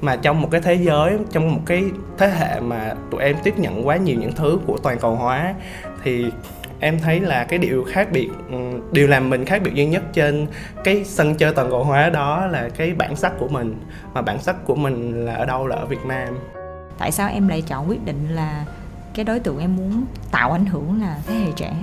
mà 0.00 0.16
trong 0.16 0.40
một 0.40 0.48
cái 0.50 0.60
thế 0.60 0.74
giới 0.74 1.18
trong 1.32 1.54
một 1.54 1.60
cái 1.66 1.84
thế 2.18 2.28
hệ 2.28 2.60
mà 2.60 2.94
tụi 3.10 3.22
em 3.22 3.36
tiếp 3.44 3.58
nhận 3.58 3.86
quá 3.86 3.96
nhiều 3.96 4.16
những 4.20 4.32
thứ 4.32 4.58
của 4.66 4.78
toàn 4.82 4.98
cầu 4.98 5.16
hóa 5.16 5.54
thì 6.04 6.24
em 6.80 6.98
thấy 6.98 7.20
là 7.20 7.44
cái 7.44 7.58
điều 7.58 7.84
khác 7.84 8.08
biệt 8.12 8.28
ừ, 8.50 8.56
điều 8.92 9.08
làm 9.08 9.30
mình 9.30 9.44
khác 9.44 9.62
biệt 9.64 9.74
duy 9.74 9.86
nhất 9.86 10.02
trên 10.12 10.46
cái 10.84 11.04
sân 11.04 11.34
chơi 11.34 11.54
toàn 11.54 11.70
cầu 11.70 11.84
hóa 11.84 12.10
đó 12.10 12.46
là 12.46 12.68
cái 12.76 12.94
bản 12.94 13.16
sắc 13.16 13.32
của 13.38 13.48
mình. 13.48 13.80
Mà 14.14 14.22
bản 14.22 14.38
sắc 14.38 14.56
của 14.64 14.74
mình 14.74 15.24
là 15.26 15.34
ở 15.34 15.44
đâu 15.44 15.66
là 15.66 15.76
ở 15.76 15.86
Việt 15.86 16.06
Nam? 16.06 16.38
Tại 16.98 17.12
sao 17.12 17.28
em 17.28 17.48
lại 17.48 17.62
chọn 17.62 17.88
quyết 17.88 18.04
định 18.04 18.28
là 18.28 18.64
cái 19.14 19.24
đối 19.24 19.40
tượng 19.40 19.58
em 19.58 19.76
muốn 19.76 20.04
tạo 20.30 20.52
ảnh 20.52 20.66
hưởng 20.66 21.00
là 21.00 21.16
thế 21.26 21.34
hệ 21.34 21.50
trẻ? 21.56 21.74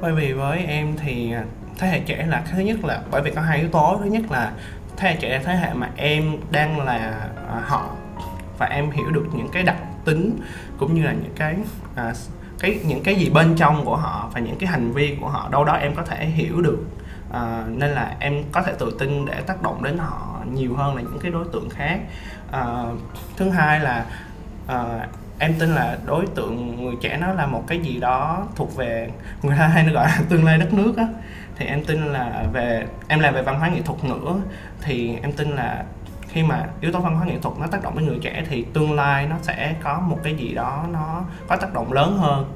Bởi 0.00 0.12
vì 0.12 0.32
với 0.32 0.58
em 0.58 0.96
thì 0.96 1.32
thế 1.78 1.88
hệ 1.88 2.00
trẻ 2.00 2.26
là 2.28 2.42
thứ 2.52 2.60
nhất 2.60 2.84
là 2.84 3.02
bởi 3.10 3.22
vì 3.22 3.30
có 3.30 3.40
hai 3.40 3.58
yếu 3.58 3.68
tố. 3.68 3.98
Thứ 4.04 4.10
nhất 4.10 4.22
là 4.30 4.52
thế 5.00 5.08
hệ 5.08 5.16
trẻ 5.20 5.42
thế 5.44 5.56
hệ 5.56 5.74
mà 5.74 5.90
em 5.96 6.36
đang 6.50 6.80
là 6.80 7.28
à, 7.48 7.60
họ. 7.66 7.90
Và 8.58 8.66
em 8.66 8.90
hiểu 8.90 9.10
được 9.10 9.26
những 9.32 9.48
cái 9.52 9.62
đặc 9.62 9.76
tính 10.04 10.40
cũng 10.78 10.94
như 10.94 11.02
là 11.02 11.12
những 11.12 11.34
cái 11.36 11.56
à, 11.94 12.12
cái 12.58 12.80
những 12.84 13.02
cái 13.02 13.14
gì 13.14 13.30
bên 13.30 13.56
trong 13.56 13.84
của 13.84 13.96
họ 13.96 14.30
và 14.34 14.40
những 14.40 14.56
cái 14.58 14.68
hành 14.68 14.92
vi 14.92 15.16
của 15.20 15.28
họ 15.28 15.48
đâu 15.52 15.64
đó 15.64 15.72
em 15.72 15.94
có 15.94 16.02
thể 16.02 16.26
hiểu 16.26 16.60
được 16.60 16.78
à, 17.32 17.64
nên 17.68 17.90
là 17.90 18.16
em 18.20 18.42
có 18.52 18.62
thể 18.62 18.72
tự 18.78 18.96
tin 18.98 19.26
để 19.26 19.40
tác 19.40 19.62
động 19.62 19.82
đến 19.82 19.98
họ 19.98 20.40
nhiều 20.52 20.74
hơn 20.74 20.96
là 20.96 21.02
những 21.02 21.18
cái 21.20 21.30
đối 21.30 21.44
tượng 21.52 21.68
khác. 21.70 21.98
À, 22.52 22.84
thứ 23.36 23.50
hai 23.50 23.80
là 23.80 24.04
à, 24.66 25.06
em 25.40 25.54
tin 25.58 25.68
là 25.68 25.98
đối 26.06 26.26
tượng 26.26 26.84
người 26.84 26.94
trẻ 27.00 27.18
nó 27.20 27.32
là 27.32 27.46
một 27.46 27.64
cái 27.66 27.78
gì 27.78 27.98
đó 28.00 28.46
thuộc 28.56 28.76
về 28.76 29.10
người 29.42 29.56
ta 29.58 29.66
hay 29.66 29.84
gọi 29.84 30.06
là 30.06 30.18
tương 30.28 30.44
lai 30.44 30.58
đất 30.58 30.72
nước 30.72 30.96
á. 30.96 31.06
Thì 31.56 31.66
em 31.66 31.84
tin 31.84 32.04
là 32.04 32.44
về, 32.52 32.86
em 33.08 33.20
làm 33.20 33.34
về 33.34 33.42
văn 33.42 33.58
hóa 33.58 33.68
nghệ 33.68 33.80
thuật 33.82 34.04
nữa, 34.04 34.40
thì 34.80 35.16
em 35.22 35.32
tin 35.32 35.50
là 35.50 35.84
khi 36.28 36.42
mà 36.42 36.66
yếu 36.80 36.92
tố 36.92 37.00
văn 37.00 37.16
hóa 37.16 37.26
nghệ 37.26 37.38
thuật 37.42 37.58
nó 37.58 37.66
tác 37.66 37.82
động 37.82 37.98
đến 37.98 38.06
người 38.06 38.18
trẻ 38.22 38.44
thì 38.48 38.64
tương 38.72 38.92
lai 38.92 39.26
nó 39.26 39.36
sẽ 39.42 39.74
có 39.82 40.00
một 40.00 40.18
cái 40.22 40.34
gì 40.34 40.54
đó 40.54 40.84
nó 40.92 41.24
có 41.48 41.56
tác 41.56 41.74
động 41.74 41.92
lớn 41.92 42.18
hơn. 42.18 42.52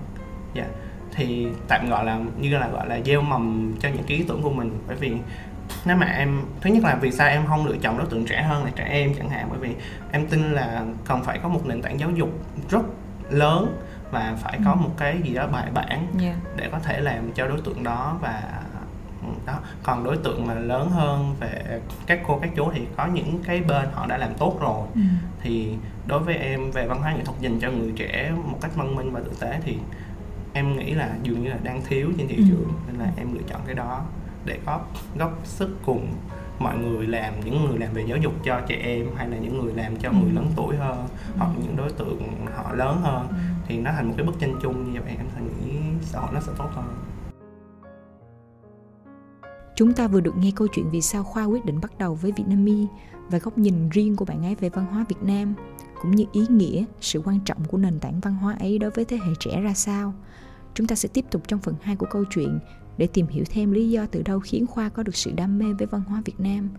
Dạ. 0.55 0.63
Yeah. 0.63 0.75
thì 1.17 1.47
tạm 1.69 1.91
gọi 1.91 2.05
là, 2.05 2.19
như 2.39 2.59
là 2.59 2.69
gọi 2.69 2.89
là 2.89 3.01
gieo 3.05 3.23
mầm 3.23 3.75
cho 3.81 3.89
những 3.89 4.05
cái 4.07 4.17
ý 4.17 4.25
tưởng 4.29 4.43
của 4.43 4.51
mình. 4.51 4.79
Bởi 4.87 4.97
vì 4.97 5.13
nếu 5.85 5.97
mà 5.97 6.07
em 6.07 6.41
thứ 6.61 6.71
nhất 6.71 6.85
là 6.85 6.95
vì 6.95 7.13
sao 7.13 7.29
em 7.29 7.47
không 7.47 7.67
lựa 7.67 7.77
chọn 7.77 7.99
đối 7.99 8.07
tượng 8.07 8.27
trẻ 8.27 8.43
hơn 8.43 8.65
là 8.65 8.71
trẻ 8.77 8.85
em 8.85 9.15
chẳng 9.19 9.31
hạn 9.31 9.47
bởi 9.51 9.59
vì 9.59 9.75
em 10.13 10.27
tin 10.27 10.53
là 10.53 10.85
cần 11.05 11.25
phải 11.25 11.39
có 11.39 11.49
một 11.49 11.67
nền 11.67 11.83
tảng 11.83 12.01
giáo 12.01 12.11
dục 12.11 12.31
rất 12.71 12.83
lớn 13.31 13.77
và 14.11 14.37
phải 14.43 14.59
có 14.65 14.71
ừ. 14.71 14.77
một 14.77 14.91
cái 14.97 15.21
gì 15.23 15.35
đó 15.35 15.47
bài 15.47 15.69
bản 15.75 16.07
yeah. 16.23 16.37
để 16.57 16.69
có 16.73 16.79
thể 16.79 17.01
làm 17.01 17.33
cho 17.33 17.47
đối 17.47 17.61
tượng 17.61 17.85
đó 17.85 18.19
và 18.21 18.43
đó 19.47 19.59
còn 19.83 20.05
đối 20.05 20.17
tượng 20.17 20.47
mà 20.47 20.55
lớn 20.55 20.91
hơn 20.91 21.35
về 21.41 21.81
các 22.07 22.21
cô 22.27 22.39
các 22.43 22.51
chú 22.57 22.71
thì 22.75 22.87
có 22.97 23.07
những 23.07 23.43
cái 23.47 23.61
bên 23.61 23.89
họ 23.93 24.07
đã 24.07 24.17
làm 24.17 24.35
tốt 24.35 24.59
rồi 24.61 24.87
ừ. 24.95 25.01
thì 25.41 25.75
đối 26.07 26.19
với 26.19 26.35
em 26.35 26.71
về 26.71 26.87
văn 26.87 27.01
hóa 27.01 27.15
nghệ 27.15 27.25
thuật 27.25 27.41
dành 27.41 27.61
cho 27.61 27.71
người 27.71 27.93
trẻ 27.97 28.33
một 28.45 28.59
cách 28.61 28.71
văn 28.77 28.97
minh 28.97 29.11
và 29.13 29.21
tử 29.21 29.33
tế 29.41 29.61
thì 29.65 29.79
em 30.53 30.77
nghĩ 30.77 30.95
là 30.95 31.11
dường 31.23 31.43
như 31.43 31.51
là 31.51 31.59
đang 31.63 31.83
thiếu 31.89 32.11
trên 32.19 32.29
thị 32.29 32.37
ừ. 32.37 32.43
trường 32.49 32.73
nên 32.87 32.97
là 32.97 33.13
em 33.17 33.35
lựa 33.35 33.43
chọn 33.49 33.61
cái 33.67 33.75
đó 33.75 34.05
để 34.45 34.61
góp 34.67 34.93
góp 35.19 35.41
sức 35.45 35.71
cùng 35.87 36.09
mọi 36.59 36.79
người 36.79 37.07
làm 37.07 37.41
những 37.45 37.65
người 37.65 37.79
làm 37.79 37.93
về 37.95 38.05
giáo 38.09 38.19
dục 38.19 38.33
cho 38.45 38.61
trẻ 38.67 38.77
em 38.77 39.07
hay 39.17 39.29
là 39.29 39.37
những 39.37 39.65
người 39.65 39.75
làm 39.75 39.97
cho 39.97 40.09
ừ. 40.09 40.15
người 40.23 40.33
lớn 40.33 40.47
tuổi 40.57 40.77
hơn 40.77 40.97
ừ. 40.97 41.35
hoặc 41.39 41.51
những 41.63 41.77
đối 41.77 41.91
tượng 41.91 42.47
họ 42.55 42.73
lớn 42.73 43.01
hơn 43.03 43.29
ừ. 43.29 43.35
thì 43.67 43.79
nó 43.79 43.91
thành 43.93 44.09
một 44.09 44.15
cái 44.17 44.27
bức 44.27 44.39
tranh 44.41 44.55
chung 44.63 44.93
như 44.93 45.01
vậy 45.01 45.15
em 45.19 45.27
sẽ 45.35 45.41
nghĩ 45.41 45.79
xã 46.03 46.21
hội 46.21 46.31
nó 46.35 46.41
sẽ 46.41 46.53
tốt 46.59 46.69
hơn 46.75 46.85
Chúng 49.77 49.93
ta 49.93 50.09
vừa 50.09 50.21
được 50.21 50.37
nghe 50.37 50.51
câu 50.57 50.69
chuyện 50.69 50.91
vì 50.91 51.01
sao 51.01 51.25
Khoa 51.25 51.45
quyết 51.45 51.65
định 51.65 51.81
bắt 51.81 51.99
đầu 51.99 52.15
với 52.15 52.33
Vietnamese 52.33 52.93
và 53.31 53.39
góc 53.39 53.59
nhìn 53.59 53.89
riêng 53.89 54.17
của 54.17 54.25
bạn 54.25 54.45
ấy 54.45 54.55
về 54.55 54.69
văn 54.69 54.87
hóa 54.87 55.05
Việt 55.09 55.23
Nam, 55.23 55.55
cũng 56.03 56.11
như 56.11 56.25
ý 56.33 56.47
nghĩa, 56.49 56.85
sự 57.01 57.23
quan 57.25 57.41
trọng 57.45 57.65
của 57.65 57.79
nền 57.79 57.99
tảng 58.01 58.21
văn 58.21 58.35
hóa 58.35 58.57
ấy 58.61 58.79
đối 58.79 58.91
với 58.91 59.05
thế 59.05 59.17
hệ 59.17 59.33
trẻ 59.41 59.61
ra 59.61 59.75
sao. 59.75 60.15
Chúng 60.75 60.87
ta 60.87 60.95
sẽ 60.95 61.09
tiếp 61.13 61.25
tục 61.31 61.43
trong 61.49 61.61
phần 61.61 61.75
2 61.83 61.97
của 61.97 62.07
câu 62.11 62.25
chuyện 62.35 62.59
để 62.99 63.07
tìm 63.07 63.27
hiểu 63.27 63.45
thêm 63.51 63.73
lý 63.73 63.91
do 63.91 64.07
từ 64.07 64.23
đâu 64.23 64.41
khiến 64.41 64.67
Khoa 64.67 64.89
có 64.89 65.03
được 65.03 65.17
sự 65.17 65.33
đam 65.37 65.59
mê 65.59 65.67
với 65.79 65.87
văn 65.87 66.03
hóa 66.09 66.23
Việt 66.25 66.41
Nam, 66.41 66.71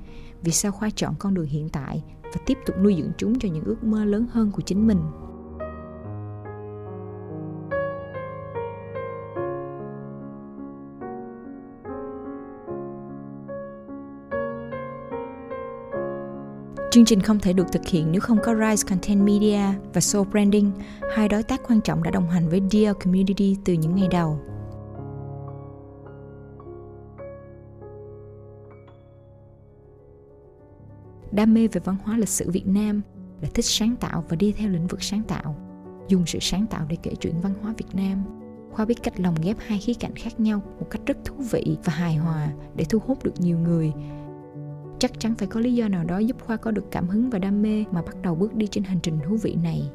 vì 0.42 0.52
sao 0.52 0.72
Khoa 0.72 0.90
chọn 0.90 1.16
con 1.20 1.34
đường 1.34 1.46
hiện 1.46 1.70
tại 1.70 2.04
và 2.24 2.42
tiếp 2.46 2.58
tục 2.66 2.76
nuôi 2.82 2.96
dưỡng 2.98 3.12
chúng 3.18 3.40
cho 3.40 3.50
những 3.50 3.64
ước 3.64 3.84
mơ 3.84 4.06
lớn 4.06 4.26
hơn 4.32 4.52
của 4.52 4.62
chính 4.62 4.88
mình. 4.88 5.00
Chương 16.92 17.06
trình 17.06 17.22
không 17.22 17.40
thể 17.40 17.54
được 17.54 17.72
thực 17.72 17.86
hiện 17.88 18.12
nếu 18.12 18.22
không 18.22 18.38
có 18.44 18.56
Rise 18.56 18.88
Content 18.90 19.22
Media 19.22 19.62
và 19.94 20.02
Soul 20.02 20.28
Branding, 20.28 20.72
hai 21.16 21.30
đối 21.30 21.44
tác 21.44 21.62
quan 21.68 21.82
trọng 21.82 22.04
đã 22.04 22.12
đồng 22.12 22.30
hành 22.30 22.50
với 22.50 22.62
Dear 22.72 22.96
Community 23.04 23.58
từ 23.66 23.74
những 23.74 23.96
ngày 23.96 24.08
đầu. 24.12 24.40
Đam 31.36 31.54
mê 31.54 31.68
về 31.68 31.82
văn 31.86 31.96
hóa 32.04 32.18
lịch 32.18 32.30
sử 32.30 32.52
Việt 32.52 32.68
Nam 32.68 33.02
là 33.42 33.50
thích 33.54 33.66
sáng 33.66 33.96
tạo 33.96 34.24
và 34.30 34.36
đi 34.36 34.52
theo 34.52 34.70
lĩnh 34.70 34.88
vực 34.88 35.04
sáng 35.04 35.22
tạo, 35.28 35.56
dùng 36.08 36.26
sự 36.26 36.40
sáng 36.42 36.66
tạo 36.66 36.86
để 36.90 36.98
kể 37.04 37.12
chuyện 37.20 37.34
văn 37.42 37.54
hóa 37.62 37.74
Việt 37.78 37.88
Nam. 37.94 38.24
Khoa 38.72 38.86
biết 38.86 39.04
cách 39.04 39.20
lồng 39.20 39.36
ghép 39.44 39.58
hai 39.60 39.80
khía 39.80 39.94
cạnh 39.94 40.16
khác 40.16 40.40
nhau 40.40 40.62
một 40.80 40.88
cách 40.90 41.02
rất 41.06 41.18
thú 41.26 41.36
vị 41.52 41.78
và 41.84 41.94
hài 41.94 42.16
hòa 42.16 42.48
để 42.76 42.86
thu 42.90 43.00
hút 43.08 43.24
được 43.24 43.34
nhiều 43.40 43.60
người. 43.60 43.94
Chắc 45.00 45.20
chắn 45.20 45.36
phải 45.36 45.48
có 45.48 45.60
lý 45.60 45.76
do 45.76 45.88
nào 45.88 46.04
đó 46.04 46.18
giúp 46.18 46.38
khoa 46.46 46.58
có 46.58 46.72
được 46.72 46.92
cảm 46.92 47.08
hứng 47.08 47.30
và 47.30 47.40
đam 47.40 47.62
mê 47.62 47.84
mà 47.92 48.02
bắt 48.02 48.16
đầu 48.22 48.36
bước 48.36 48.56
đi 48.56 48.68
trên 48.68 48.84
hành 48.84 49.00
trình 49.00 49.20
thú 49.28 49.38
vị 49.44 49.56
này. 49.64 49.90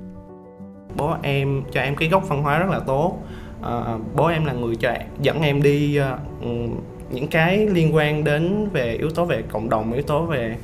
Bố 0.96 1.14
em 1.22 1.62
cho 1.72 1.80
em 1.80 1.96
cái 1.96 2.08
gốc 2.08 2.28
văn 2.28 2.42
hóa 2.42 2.58
rất 2.58 2.70
là 2.70 2.80
tốt. 2.80 3.18
À, 3.62 3.98
bố 4.16 4.26
em 4.26 4.44
là 4.44 4.52
người 4.52 4.76
cho 4.76 4.94
dẫn 5.22 5.42
em 5.42 5.62
đi 5.62 5.98
uh, 6.00 6.50
những 7.10 7.28
cái 7.28 7.66
liên 7.66 7.94
quan 7.94 8.24
đến 8.24 8.68
về 8.72 8.94
yếu 8.94 9.10
tố 9.10 9.24
về 9.24 9.42
cộng 9.42 9.68
đồng 9.68 9.92
yếu 9.92 10.02
tố 10.02 10.26
về 10.26 10.56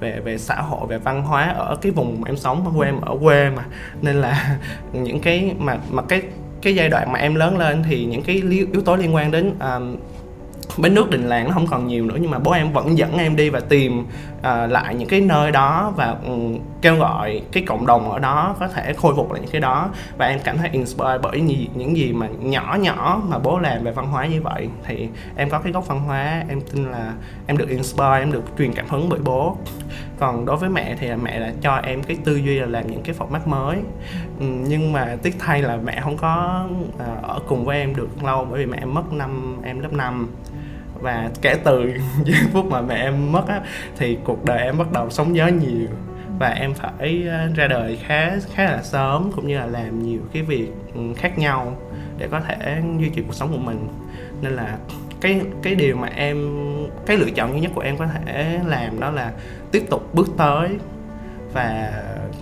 về 0.00 0.20
về 0.20 0.38
xã 0.38 0.54
hội 0.54 0.86
về 0.86 0.98
văn 0.98 1.22
hóa 1.22 1.48
ở 1.48 1.76
cái 1.82 1.92
vùng 1.92 2.20
mà 2.20 2.28
em 2.28 2.36
sống 2.36 2.72
quê 2.76 2.88
em 2.88 3.00
ở 3.00 3.16
quê 3.22 3.50
mà. 3.50 3.64
Nên 4.02 4.16
là 4.16 4.58
những 4.92 5.20
cái 5.20 5.54
mà 5.58 5.78
mà 5.90 6.02
cái 6.02 6.22
cái 6.62 6.74
giai 6.74 6.88
đoạn 6.88 7.12
mà 7.12 7.18
em 7.18 7.34
lớn 7.34 7.58
lên 7.58 7.82
thì 7.82 8.04
những 8.04 8.22
cái 8.22 8.42
yếu 8.72 8.82
tố 8.84 8.96
liên 8.96 9.14
quan 9.14 9.30
đến 9.30 9.54
um, 9.58 9.96
bến 10.78 10.94
nước 10.94 11.10
đình 11.10 11.28
làng 11.28 11.44
nó 11.44 11.54
không 11.54 11.66
còn 11.66 11.86
nhiều 11.86 12.06
nữa 12.06 12.16
nhưng 12.20 12.30
mà 12.30 12.38
bố 12.38 12.52
em 12.52 12.72
vẫn 12.72 12.98
dẫn 12.98 13.18
em 13.18 13.36
đi 13.36 13.50
và 13.50 13.60
tìm 13.60 14.06
uh, 14.44 14.70
lại 14.70 14.94
những 14.94 15.08
cái 15.08 15.20
nơi 15.20 15.50
đó 15.50 15.92
và 15.96 16.16
um, 16.26 16.58
kêu 16.82 16.96
gọi 16.96 17.42
cái 17.52 17.62
cộng 17.66 17.86
đồng 17.86 18.10
ở 18.10 18.18
đó 18.18 18.56
có 18.60 18.68
thể 18.68 18.92
khôi 18.92 19.14
phục 19.16 19.32
lại 19.32 19.40
những 19.40 19.50
cái 19.50 19.60
đó. 19.60 19.90
Và 20.18 20.26
em 20.26 20.38
cảm 20.44 20.58
thấy 20.58 20.68
inspire 20.72 21.18
bởi 21.22 21.40
những, 21.40 21.66
những 21.74 21.96
gì 21.96 22.12
mà 22.12 22.28
nhỏ 22.40 22.76
nhỏ 22.80 23.22
mà 23.28 23.38
bố 23.38 23.58
làm 23.58 23.84
về 23.84 23.92
văn 23.92 24.06
hóa 24.06 24.26
như 24.26 24.42
vậy. 24.42 24.68
Thì 24.84 25.08
em 25.36 25.50
có 25.50 25.58
cái 25.58 25.72
gốc 25.72 25.86
văn 25.86 26.00
hóa 26.00 26.44
em 26.48 26.60
tin 26.60 26.90
là 26.90 27.12
em 27.46 27.56
được 27.56 27.68
inspire 27.68 28.18
em 28.18 28.32
được 28.32 28.44
truyền 28.58 28.72
cảm 28.72 28.86
hứng 28.88 29.08
bởi 29.08 29.20
bố. 29.24 29.56
Còn 30.18 30.44
đối 30.44 30.56
với 30.56 30.70
mẹ 30.70 30.96
thì 31.00 31.08
mẹ 31.22 31.38
là 31.38 31.52
cho 31.60 31.76
em 31.76 32.02
cái 32.02 32.16
tư 32.24 32.36
duy 32.36 32.58
là 32.58 32.66
làm 32.66 32.86
những 32.86 33.02
cái 33.02 33.14
format 33.18 33.48
mới. 33.48 33.76
Ừ, 34.40 34.46
nhưng 34.46 34.92
mà 34.92 35.16
tiếc 35.22 35.36
thay 35.38 35.62
là 35.62 35.78
mẹ 35.84 36.00
không 36.00 36.16
có 36.16 36.64
uh, 36.94 37.22
ở 37.22 37.38
cùng 37.48 37.64
với 37.64 37.78
em 37.78 37.96
được 37.96 38.24
lâu 38.24 38.46
bởi 38.50 38.58
vì 38.58 38.66
mẹ 38.66 38.78
em 38.80 38.94
mất 38.94 39.12
năm 39.12 39.56
em 39.64 39.80
lớp 39.80 39.92
5 39.92 40.28
và 41.04 41.30
kể 41.42 41.54
từ 41.64 41.92
giây 42.24 42.40
phút 42.52 42.66
mà 42.66 42.80
mẹ 42.80 42.94
em 42.94 43.32
mất 43.32 43.48
á, 43.48 43.60
thì 43.96 44.18
cuộc 44.24 44.44
đời 44.44 44.58
em 44.58 44.78
bắt 44.78 44.92
đầu 44.92 45.10
sóng 45.10 45.36
gió 45.36 45.46
nhiều. 45.46 45.88
Và 46.38 46.48
em 46.48 46.74
phải 46.74 47.24
ờ, 47.28 47.48
ra 47.56 47.66
đời 47.66 47.98
khá 48.06 48.32
khá 48.54 48.64
là 48.64 48.82
sớm, 48.82 49.30
cũng 49.36 49.46
như 49.46 49.58
là 49.58 49.66
làm 49.66 50.02
nhiều 50.02 50.20
cái 50.32 50.42
việc 50.42 50.68
ừ, 50.94 51.00
khác 51.16 51.38
nhau 51.38 51.76
để 52.18 52.28
có 52.30 52.40
thể 52.40 52.82
duy 52.98 53.08
trì 53.08 53.22
cuộc 53.22 53.34
sống 53.34 53.52
của 53.52 53.58
mình. 53.58 53.88
Nên 54.42 54.52
là 54.52 54.76
cái 55.20 55.40
cái 55.62 55.74
điều 55.74 55.96
mà 55.96 56.08
em, 56.16 56.48
cái 57.06 57.16
lựa 57.16 57.30
chọn 57.30 57.52
duy 57.52 57.60
nhất 57.60 57.72
của 57.74 57.80
em 57.80 57.96
có 57.96 58.06
thể 58.06 58.60
làm 58.66 59.00
đó 59.00 59.10
là 59.10 59.32
tiếp 59.72 59.82
tục 59.90 60.14
bước 60.14 60.28
tới. 60.36 60.68
Và 61.52 61.92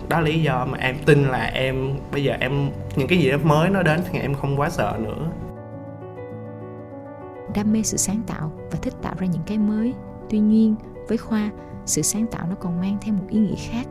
đó 0.09 0.21
là 0.21 0.26
lý 0.26 0.42
do 0.42 0.66
mà 0.71 0.78
em 0.78 0.97
tin 1.07 1.25
là 1.25 1.50
em, 1.54 1.95
bây 2.12 2.25
giờ 2.25 2.37
em, 2.40 2.71
những 2.97 3.09
cái 3.09 3.19
gì 3.19 3.31
đó 3.31 3.37
mới 3.42 3.71
nó 3.71 3.83
đến 3.83 4.00
thì 4.12 4.19
em 4.19 4.35
không 4.35 4.61
quá 4.61 4.71
sợ 4.71 4.95
nữa 4.99 5.28
đam 7.55 7.73
mê 7.73 7.83
sự 7.83 7.97
sáng 7.97 8.23
tạo 8.27 8.53
và 8.71 8.79
thích 8.83 8.95
tạo 9.03 9.15
ra 9.19 9.27
những 9.27 9.43
cái 9.47 9.59
mới. 9.59 9.95
Tuy 10.31 10.39
nhiên 10.39 10.75
với 11.09 11.19
khoa 11.19 11.51
sự 11.87 12.03
sáng 12.03 12.27
tạo 12.27 12.47
nó 12.51 12.55
còn 12.55 12.81
mang 12.81 12.99
thêm 13.01 13.17
một 13.17 13.25
ý 13.29 13.39
nghĩa 13.39 13.57
khác. 13.57 13.87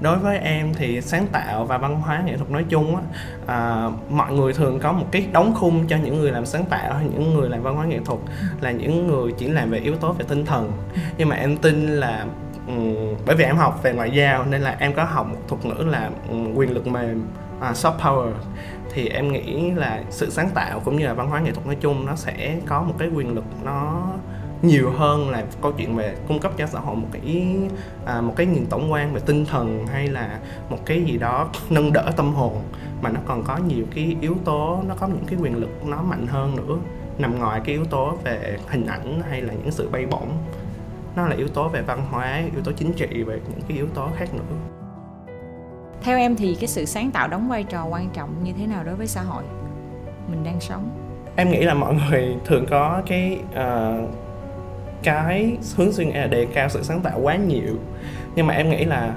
Đối 0.00 0.18
với 0.18 0.38
em 0.38 0.74
thì 0.74 1.00
sáng 1.00 1.26
tạo 1.26 1.64
và 1.64 1.78
văn 1.78 2.00
hóa 2.00 2.22
nghệ 2.26 2.36
thuật 2.36 2.50
nói 2.50 2.64
chung 2.68 2.96
á 2.96 3.02
à, 3.46 3.88
mọi 4.10 4.32
người 4.32 4.52
thường 4.52 4.78
có 4.78 4.92
một 4.92 5.06
cái 5.10 5.26
đóng 5.32 5.54
khung 5.54 5.86
cho 5.86 5.96
những 5.96 6.18
người 6.18 6.30
làm 6.30 6.46
sáng 6.46 6.64
tạo 6.64 6.94
hay 6.94 7.06
những 7.12 7.34
người 7.34 7.48
làm 7.48 7.62
văn 7.62 7.76
hóa 7.76 7.86
nghệ 7.86 7.98
thuật 8.04 8.20
là 8.60 8.70
những 8.70 9.06
người 9.06 9.32
chỉ 9.38 9.48
làm 9.48 9.70
về 9.70 9.78
yếu 9.78 9.96
tố 9.96 10.12
về 10.12 10.24
tinh 10.28 10.44
thần. 10.44 10.72
Nhưng 11.18 11.28
mà 11.28 11.36
em 11.36 11.56
tin 11.56 11.86
là 11.86 12.26
um, 12.66 12.94
bởi 13.26 13.36
vì 13.36 13.44
em 13.44 13.56
học 13.56 13.82
về 13.82 13.92
ngoại 13.92 14.10
giao 14.10 14.44
nên 14.44 14.60
là 14.60 14.76
em 14.78 14.94
có 14.94 15.04
học 15.04 15.26
một 15.30 15.38
thuật 15.48 15.66
ngữ 15.66 15.84
là 15.84 16.10
um, 16.28 16.54
quyền 16.54 16.74
lực 16.74 16.86
mềm 16.86 17.26
uh, 17.58 17.76
soft 17.76 17.98
power 17.98 18.32
thì 18.94 19.08
em 19.08 19.32
nghĩ 19.32 19.70
là 19.70 20.02
sự 20.10 20.30
sáng 20.30 20.50
tạo 20.54 20.80
cũng 20.80 20.96
như 20.96 21.06
là 21.06 21.14
văn 21.14 21.28
hóa 21.28 21.40
nghệ 21.40 21.52
thuật 21.52 21.66
nói 21.66 21.76
chung 21.80 22.06
nó 22.06 22.16
sẽ 22.16 22.56
có 22.66 22.82
một 22.82 22.94
cái 22.98 23.08
quyền 23.08 23.34
lực 23.34 23.44
nó 23.64 24.08
nhiều 24.62 24.90
hơn 24.90 25.30
là 25.30 25.44
câu 25.62 25.72
chuyện 25.72 25.96
về 25.96 26.16
cung 26.28 26.38
cấp 26.38 26.52
cho 26.58 26.66
xã 26.66 26.78
hội 26.78 26.96
một 26.96 27.08
cái 27.12 27.56
à, 28.04 28.20
một 28.20 28.34
cái 28.36 28.46
nhìn 28.46 28.66
tổng 28.66 28.92
quan 28.92 29.14
về 29.14 29.20
tinh 29.26 29.44
thần 29.44 29.86
hay 29.86 30.08
là 30.08 30.38
một 30.70 30.78
cái 30.86 31.02
gì 31.02 31.18
đó 31.18 31.48
nâng 31.70 31.92
đỡ 31.92 32.10
tâm 32.16 32.34
hồn. 32.34 32.62
Mà 33.02 33.10
nó 33.10 33.20
còn 33.26 33.42
có 33.42 33.56
nhiều 33.56 33.84
cái 33.94 34.16
yếu 34.20 34.36
tố 34.44 34.82
nó 34.88 34.94
có 34.94 35.06
những 35.06 35.24
cái 35.26 35.38
quyền 35.42 35.56
lực 35.56 35.86
nó 35.86 36.02
mạnh 36.02 36.26
hơn 36.26 36.56
nữa 36.56 36.78
nằm 37.18 37.38
ngoài 37.38 37.60
cái 37.64 37.74
yếu 37.74 37.84
tố 37.84 38.16
về 38.24 38.58
hình 38.68 38.86
ảnh 38.86 39.22
hay 39.30 39.42
là 39.42 39.54
những 39.54 39.70
sự 39.70 39.88
bay 39.88 40.06
bổng. 40.06 40.28
Nó 41.16 41.26
là 41.26 41.36
yếu 41.36 41.48
tố 41.48 41.68
về 41.68 41.82
văn 41.82 42.06
hóa 42.10 42.42
yếu 42.52 42.62
tố 42.64 42.72
chính 42.72 42.92
trị 42.92 43.22
về 43.22 43.40
những 43.50 43.60
cái 43.68 43.76
yếu 43.76 43.86
tố 43.94 44.08
khác 44.16 44.34
nữa 44.34 44.71
theo 46.04 46.18
em 46.18 46.36
thì 46.36 46.56
cái 46.60 46.68
sự 46.68 46.84
sáng 46.84 47.10
tạo 47.10 47.28
đóng 47.28 47.48
vai 47.48 47.64
trò 47.64 47.84
quan 47.84 48.10
trọng 48.10 48.44
như 48.44 48.52
thế 48.58 48.66
nào 48.66 48.84
đối 48.84 48.94
với 48.94 49.06
xã 49.06 49.22
hội? 49.22 49.42
Mình 50.30 50.44
đang 50.44 50.60
sống. 50.60 50.90
Em 51.36 51.50
nghĩ 51.50 51.62
là 51.62 51.74
mọi 51.74 51.94
người 51.94 52.36
thường 52.44 52.66
có 52.70 53.02
cái 53.06 53.38
uh, 53.50 54.10
cái 55.02 55.56
hướng 55.76 55.92
suy 55.92 56.04
nghĩ 56.04 56.12
là 56.12 56.26
đề 56.26 56.46
cao 56.54 56.68
sự 56.68 56.82
sáng 56.82 57.00
tạo 57.00 57.20
quá 57.20 57.36
nhiều. 57.36 57.76
Nhưng 58.34 58.46
mà 58.46 58.54
em 58.54 58.70
nghĩ 58.70 58.84
là 58.84 59.14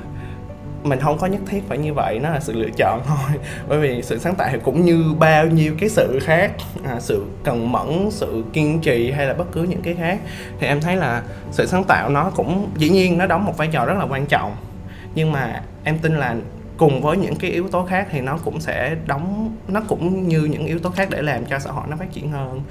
mình 0.84 1.00
không 1.00 1.18
có 1.18 1.27
nhất 1.27 1.42
thiết 1.48 1.63
phải 1.68 1.77
như 1.77 1.94
vậy 1.94 2.20
nó 2.20 2.30
là 2.30 2.39
sự 2.39 2.54
lựa 2.54 2.70
chọn 2.77 3.01
thôi. 3.06 3.39
Bởi 3.68 3.80
vì 3.80 4.01
sự 4.01 4.20
sáng 4.20 4.36
tạo 4.36 4.50
cũng 4.63 4.86
như 4.86 5.13
bao 5.20 5.48
nhiêu 5.48 5.75
cái 5.80 5.89
sự 5.89 6.20
khác 6.22 6.51
à, 6.84 7.00
sự 7.00 7.25
cần 7.44 7.72
mẫn 7.72 8.08
sự 8.12 8.44
kiên 8.54 8.80
trì 8.82 9.12
hay 9.12 9.25
là 9.25 9.34
bất 9.34 9.51
cứ 9.51 9.63
những 9.63 9.82
cái 9.82 9.94
khác. 9.94 10.20
Thì 10.60 10.68
em 10.68 10.82
thấy 10.82 10.96
là 10.96 11.24
sự 11.51 11.65
sáng 11.65 11.84
tạo 11.84 12.10
nó 12.10 12.32
cũng 12.36 12.70
dĩ 12.77 12.89
nhiên 12.89 13.18
nó 13.18 13.25
đóng 13.25 13.46
một 13.46 13.58
vai 13.58 13.68
trò 13.68 13.86
rất 13.86 13.98
là 13.98 14.06
quan 14.10 14.25
trọng. 14.25 14.56
Nhưng 15.15 15.32
mà 15.32 15.62
em 15.84 16.00
tin 16.00 16.15
là 16.15 16.36
cùng 16.77 17.01
với 17.01 17.17
những 17.17 17.36
cái 17.36 17.51
yếu 17.51 17.67
tố 17.67 17.86
khác 17.86 18.08
thì 18.12 18.22
nó 18.22 18.38
cũng 18.38 18.60
sẽ 18.60 18.98
đóng 19.08 19.55
nó 19.67 19.82
cũng 19.88 20.27
như 20.27 20.46
những 20.46 20.65
yếu 20.65 20.79
tố 20.79 20.89
khác 20.89 21.08
để 21.12 21.22
làm 21.22 21.46
cho 21.46 21.60
xã 21.60 21.72
hội 21.72 21.88
nó 21.89 21.98
phát 21.98 22.12
triển 22.12 22.32
hơn. 22.32 22.62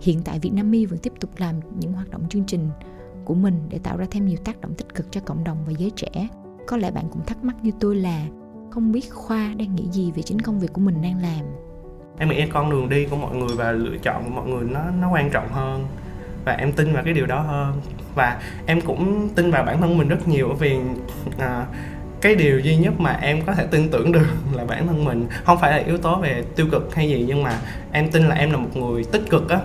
Hiện 0.00 0.22
tại 0.24 0.38
Việt 0.38 0.52
Nam 0.52 0.70
My 0.70 0.86
vẫn 0.86 0.98
tiếp 0.98 1.12
tục 1.20 1.30
làm 1.36 1.54
những 1.78 1.92
hoạt 1.92 2.10
động 2.10 2.28
chương 2.28 2.44
trình 2.44 2.70
của 3.24 3.34
mình 3.34 3.60
để 3.68 3.78
tạo 3.82 3.96
ra 3.96 4.06
thêm 4.10 4.26
nhiều 4.26 4.38
tác 4.44 4.60
động 4.60 4.74
tích 4.74 4.94
cực 4.94 5.12
cho 5.12 5.20
cộng 5.20 5.44
đồng 5.44 5.58
và 5.66 5.72
giới 5.78 5.90
trẻ. 5.96 6.28
Có 6.66 6.76
lẽ 6.76 6.90
bạn 6.90 7.04
cũng 7.10 7.24
thắc 7.26 7.44
mắc 7.44 7.56
như 7.62 7.70
tôi 7.80 7.96
là 7.96 8.26
không 8.70 8.92
biết 8.92 9.10
khoa 9.10 9.54
đang 9.58 9.74
nghĩ 9.74 9.88
gì 9.90 10.12
về 10.16 10.22
chính 10.22 10.40
công 10.40 10.60
việc 10.60 10.72
của 10.72 10.80
mình 10.80 11.02
đang 11.02 11.22
làm. 11.22 11.44
Em 12.18 12.28
nghĩ 12.28 12.46
con 12.52 12.70
đường 12.70 12.88
đi 12.88 13.06
của 13.06 13.16
mọi 13.16 13.36
người 13.36 13.56
và 13.56 13.72
lựa 13.72 13.96
chọn 14.02 14.24
của 14.24 14.30
mọi 14.30 14.48
người 14.48 14.64
nó 14.70 14.80
nó 15.00 15.10
quan 15.12 15.30
trọng 15.30 15.48
hơn. 15.48 15.86
Và 16.44 16.52
em 16.52 16.72
tin 16.72 16.92
vào 16.92 17.04
cái 17.04 17.14
điều 17.14 17.26
đó 17.26 17.40
hơn. 17.40 17.80
Và 18.14 18.40
em 18.66 18.80
cũng 18.80 19.28
tin 19.34 19.50
vào 19.50 19.64
bản 19.64 19.80
thân 19.80 19.98
mình 19.98 20.08
rất 20.08 20.28
nhiều 20.28 20.54
vì 20.58 20.78
à, 21.38 21.66
cái 22.20 22.34
điều 22.34 22.60
duy 22.60 22.76
nhất 22.76 23.00
mà 23.00 23.18
em 23.22 23.42
có 23.46 23.54
thể 23.54 23.66
tin 23.70 23.90
tưởng 23.90 24.12
được 24.12 24.26
là 24.54 24.64
bản 24.64 24.86
thân 24.86 25.04
mình. 25.04 25.26
Không 25.44 25.58
phải 25.60 25.70
là 25.70 25.76
yếu 25.86 25.98
tố 25.98 26.16
về 26.16 26.44
tiêu 26.56 26.66
cực 26.72 26.94
hay 26.94 27.08
gì, 27.08 27.24
nhưng 27.28 27.42
mà 27.42 27.58
em 27.92 28.10
tin 28.10 28.22
là 28.22 28.34
em 28.34 28.50
là 28.50 28.56
một 28.56 28.76
người 28.76 29.04
tích 29.04 29.22
cực 29.30 29.48
á. 29.48 29.58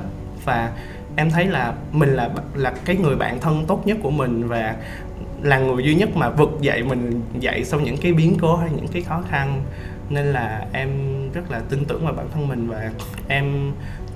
Và 0.46 0.72
em 1.16 1.32
thấy 1.32 1.46
là 1.46 1.74
mình 1.92 2.10
là 2.10 2.30
là 2.56 2.74
cái 2.86 2.96
người 2.96 3.16
bạn 3.16 3.40
thân 3.40 3.66
tốt 3.68 3.88
nhất 3.88 3.98
của 4.04 4.12
mình 4.12 4.48
và 4.48 4.76
là 5.42 5.60
người 5.60 5.84
duy 5.84 5.96
nhất 5.96 6.10
mà 6.16 6.30
vực 6.30 6.50
dậy 6.62 6.84
mình 6.84 7.22
dậy 7.40 7.64
sau 7.66 7.80
những 7.80 7.98
cái 7.98 8.14
biến 8.14 8.38
cố 8.42 8.56
hay 8.56 8.70
những 8.76 8.88
cái 8.88 9.02
khó 9.02 9.24
khăn. 9.30 9.64
Nên 10.10 10.26
là 10.26 10.66
em 10.74 10.90
rất 11.34 11.52
là 11.52 11.62
tin 11.70 11.86
tưởng 11.86 12.06
vào 12.06 12.14
bản 12.14 12.28
thân 12.34 12.48
mình 12.48 12.68
và 12.68 12.92
em 13.28 13.72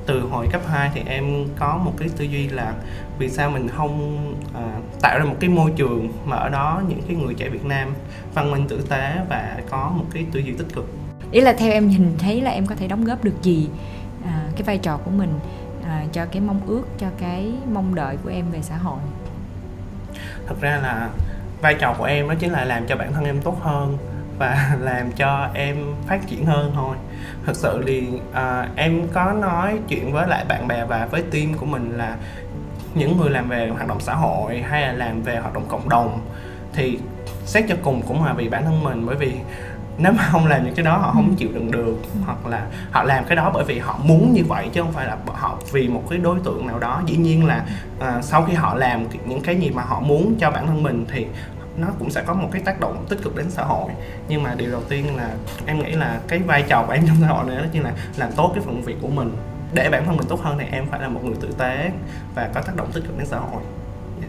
từ 0.07 0.21
hồi 0.21 0.47
cấp 0.51 0.61
2 0.67 0.91
thì 0.93 1.01
em 1.05 1.45
có 1.59 1.77
một 1.77 1.93
cái 1.97 2.09
tư 2.17 2.25
duy 2.25 2.47
là 2.47 2.73
vì 3.19 3.29
sao 3.29 3.49
mình 3.49 3.67
không 3.67 4.17
à, 4.55 4.61
tạo 5.01 5.19
ra 5.19 5.25
một 5.25 5.35
cái 5.39 5.49
môi 5.49 5.71
trường 5.75 6.13
mà 6.25 6.35
ở 6.35 6.49
đó 6.49 6.81
những 6.87 7.01
cái 7.07 7.15
người 7.15 7.33
trẻ 7.33 7.49
Việt 7.49 7.65
Nam 7.65 7.93
văn 8.33 8.51
minh 8.51 8.67
tử 8.67 8.85
tế 8.89 9.15
và 9.29 9.57
có 9.69 9.91
một 9.97 10.05
cái 10.13 10.25
tư 10.31 10.39
duy 10.39 10.53
tích 10.53 10.67
cực. 10.73 10.85
Ý 11.31 11.41
là 11.41 11.53
theo 11.53 11.71
em 11.71 11.87
nhìn 11.87 12.17
thấy 12.19 12.41
là 12.41 12.51
em 12.51 12.65
có 12.65 12.75
thể 12.75 12.87
đóng 12.87 13.03
góp 13.03 13.23
được 13.23 13.41
gì 13.41 13.69
à, 14.25 14.43
cái 14.55 14.63
vai 14.63 14.77
trò 14.77 14.97
của 14.97 15.11
mình 15.11 15.39
à, 15.85 16.05
cho 16.13 16.25
cái 16.25 16.41
mong 16.41 16.61
ước 16.67 16.83
cho 16.97 17.07
cái 17.19 17.51
mong 17.73 17.95
đợi 17.95 18.17
của 18.23 18.29
em 18.29 18.45
về 18.51 18.61
xã 18.61 18.77
hội? 18.77 18.99
Thật 20.47 20.55
ra 20.61 20.77
là 20.77 21.09
vai 21.61 21.73
trò 21.73 21.95
của 21.97 22.05
em 22.05 22.29
đó 22.29 22.35
chính 22.39 22.51
là 22.51 22.65
làm 22.65 22.87
cho 22.87 22.95
bản 22.95 23.13
thân 23.13 23.25
em 23.25 23.41
tốt 23.41 23.57
hơn 23.61 23.97
và 24.37 24.77
làm 24.81 25.11
cho 25.11 25.49
em 25.53 25.77
phát 26.07 26.27
triển 26.27 26.45
hơn 26.45 26.71
thôi. 26.75 26.97
Thật 27.45 27.55
sự 27.55 27.83
thì 27.87 28.07
à, 28.33 28.67
em 28.75 29.07
có 29.13 29.31
nói 29.31 29.79
chuyện 29.87 30.13
với 30.13 30.27
lại 30.27 30.45
bạn 30.47 30.67
bè 30.67 30.85
và 30.85 31.07
với 31.11 31.21
team 31.21 31.53
của 31.53 31.65
mình 31.65 31.97
là 31.97 32.15
những 32.95 33.17
người 33.17 33.29
làm 33.29 33.49
về 33.49 33.69
hoạt 33.69 33.87
động 33.87 33.99
xã 33.99 34.13
hội 34.13 34.61
hay 34.61 34.81
là 34.81 34.93
làm 34.93 35.21
về 35.21 35.37
hoạt 35.37 35.53
động 35.53 35.65
cộng 35.67 35.89
đồng 35.89 36.19
thì 36.73 36.99
xét 37.45 37.65
cho 37.69 37.75
cùng 37.83 38.01
cũng 38.07 38.25
là 38.25 38.33
vì 38.33 38.49
bản 38.49 38.65
thân 38.65 38.83
mình 38.83 39.05
bởi 39.05 39.15
vì 39.15 39.33
nếu 39.97 40.11
mà 40.11 40.23
không 40.23 40.47
làm 40.47 40.65
những 40.65 40.75
cái 40.75 40.85
đó 40.85 40.97
họ 40.97 41.11
không 41.11 41.35
chịu 41.35 41.49
đựng 41.53 41.71
được 41.71 41.97
hoặc 42.25 42.47
là 42.47 42.65
họ 42.91 43.03
làm 43.03 43.25
cái 43.25 43.35
đó 43.35 43.51
bởi 43.53 43.63
vì 43.63 43.79
họ 43.79 43.99
muốn 44.03 44.33
như 44.33 44.43
vậy 44.47 44.69
chứ 44.73 44.81
không 44.81 44.91
phải 44.91 45.07
là 45.07 45.17
họ 45.25 45.57
vì 45.71 45.87
một 45.87 46.03
cái 46.09 46.19
đối 46.19 46.39
tượng 46.39 46.67
nào 46.67 46.79
đó. 46.79 47.01
Dĩ 47.05 47.17
nhiên 47.17 47.45
là 47.45 47.65
uh, 47.97 48.23
sau 48.23 48.43
khi 48.43 48.53
họ 48.53 48.75
làm 48.75 49.05
những 49.27 49.41
cái 49.41 49.55
gì 49.55 49.69
mà 49.69 49.83
họ 49.83 49.99
muốn 49.99 50.35
cho 50.39 50.51
bản 50.51 50.67
thân 50.67 50.83
mình 50.83 51.05
thì 51.11 51.25
nó 51.77 51.87
cũng 51.99 52.09
sẽ 52.09 52.23
có 52.27 52.33
một 52.33 52.49
cái 52.51 52.61
tác 52.65 52.79
động 52.79 53.05
tích 53.09 53.19
cực 53.23 53.35
đến 53.35 53.45
xã 53.49 53.63
hội. 53.63 53.91
Nhưng 54.27 54.43
mà 54.43 54.55
điều 54.57 54.71
đầu 54.71 54.81
tiên 54.89 55.15
là 55.15 55.35
em 55.65 55.79
nghĩ 55.79 55.91
là 55.91 56.19
cái 56.27 56.39
vai 56.39 56.63
trò 56.67 56.83
của 56.87 56.93
em 56.93 57.07
trong 57.07 57.17
xã 57.21 57.27
hội 57.27 57.45
này 57.47 57.57
đó 57.57 57.65
chính 57.73 57.83
là 57.83 57.93
làm 58.17 58.31
tốt 58.31 58.51
cái 58.55 58.63
phần 58.65 58.81
việc 58.81 58.95
của 59.01 59.07
mình. 59.07 59.35
Để 59.73 59.89
bản 59.89 60.05
thân 60.05 60.17
mình 60.17 60.27
tốt 60.27 60.39
hơn 60.41 60.57
thì 60.59 60.65
em 60.71 60.87
phải 60.91 60.99
là 60.99 61.07
một 61.07 61.21
người 61.23 61.35
tử 61.41 61.49
tế 61.57 61.91
và 62.35 62.49
có 62.53 62.61
tác 62.61 62.75
động 62.75 62.91
tích 62.93 63.03
cực 63.07 63.17
đến 63.17 63.27
xã 63.27 63.37
hội. 63.37 63.61
Dạ. 64.21 64.27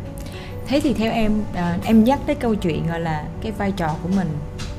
Thế 0.66 0.80
thì 0.80 0.94
theo 0.94 1.12
em 1.12 1.32
à, 1.54 1.78
em 1.84 2.04
nhắc 2.04 2.18
tới 2.26 2.34
câu 2.34 2.54
chuyện 2.54 2.86
gọi 2.86 3.00
là 3.00 3.24
cái 3.40 3.52
vai 3.52 3.72
trò 3.72 3.94
của 4.02 4.08
mình 4.16 4.28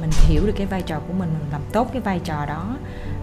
mình 0.02 0.10
hiểu 0.28 0.42
được 0.46 0.54
cái 0.58 0.66
vai 0.66 0.82
trò 0.82 1.00
của 1.08 1.14
mình 1.14 1.30
mình 1.40 1.52
làm 1.52 1.62
tốt 1.72 1.90
cái 1.94 2.02
vai 2.02 2.20
trò 2.24 2.46
đó 2.46 2.76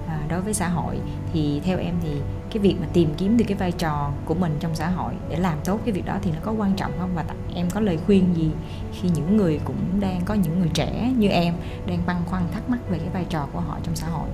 à, 0.08 0.18
đối 0.28 0.40
với 0.40 0.54
xã 0.54 0.68
hội 0.68 0.98
thì 1.32 1.60
theo 1.64 1.78
em 1.78 1.94
thì 2.02 2.10
cái 2.56 2.62
việc 2.62 2.76
mà 2.80 2.86
tìm 2.92 3.14
kiếm 3.16 3.36
được 3.36 3.44
cái 3.48 3.56
vai 3.56 3.72
trò 3.72 4.10
của 4.24 4.34
mình 4.34 4.56
trong 4.60 4.74
xã 4.74 4.88
hội 4.88 5.12
để 5.28 5.36
làm 5.36 5.58
tốt 5.64 5.80
cái 5.84 5.92
việc 5.92 6.06
đó 6.06 6.14
thì 6.22 6.30
nó 6.30 6.38
có 6.42 6.52
quan 6.52 6.72
trọng 6.76 6.92
không? 6.98 7.10
Và 7.14 7.24
em 7.54 7.70
có 7.70 7.80
lời 7.80 7.98
khuyên 8.06 8.36
gì 8.36 8.50
khi 8.92 9.08
những 9.08 9.36
người 9.36 9.60
cũng 9.64 10.00
đang 10.00 10.20
có 10.24 10.34
những 10.34 10.60
người 10.60 10.70
trẻ 10.74 11.12
như 11.16 11.28
em 11.28 11.54
đang 11.86 11.98
băn 12.06 12.16
khoăn 12.26 12.42
thắc 12.52 12.70
mắc 12.70 12.78
về 12.90 12.98
cái 12.98 13.08
vai 13.12 13.24
trò 13.28 13.46
của 13.52 13.60
họ 13.60 13.78
trong 13.82 13.96
xã 13.96 14.06
hội? 14.06 14.28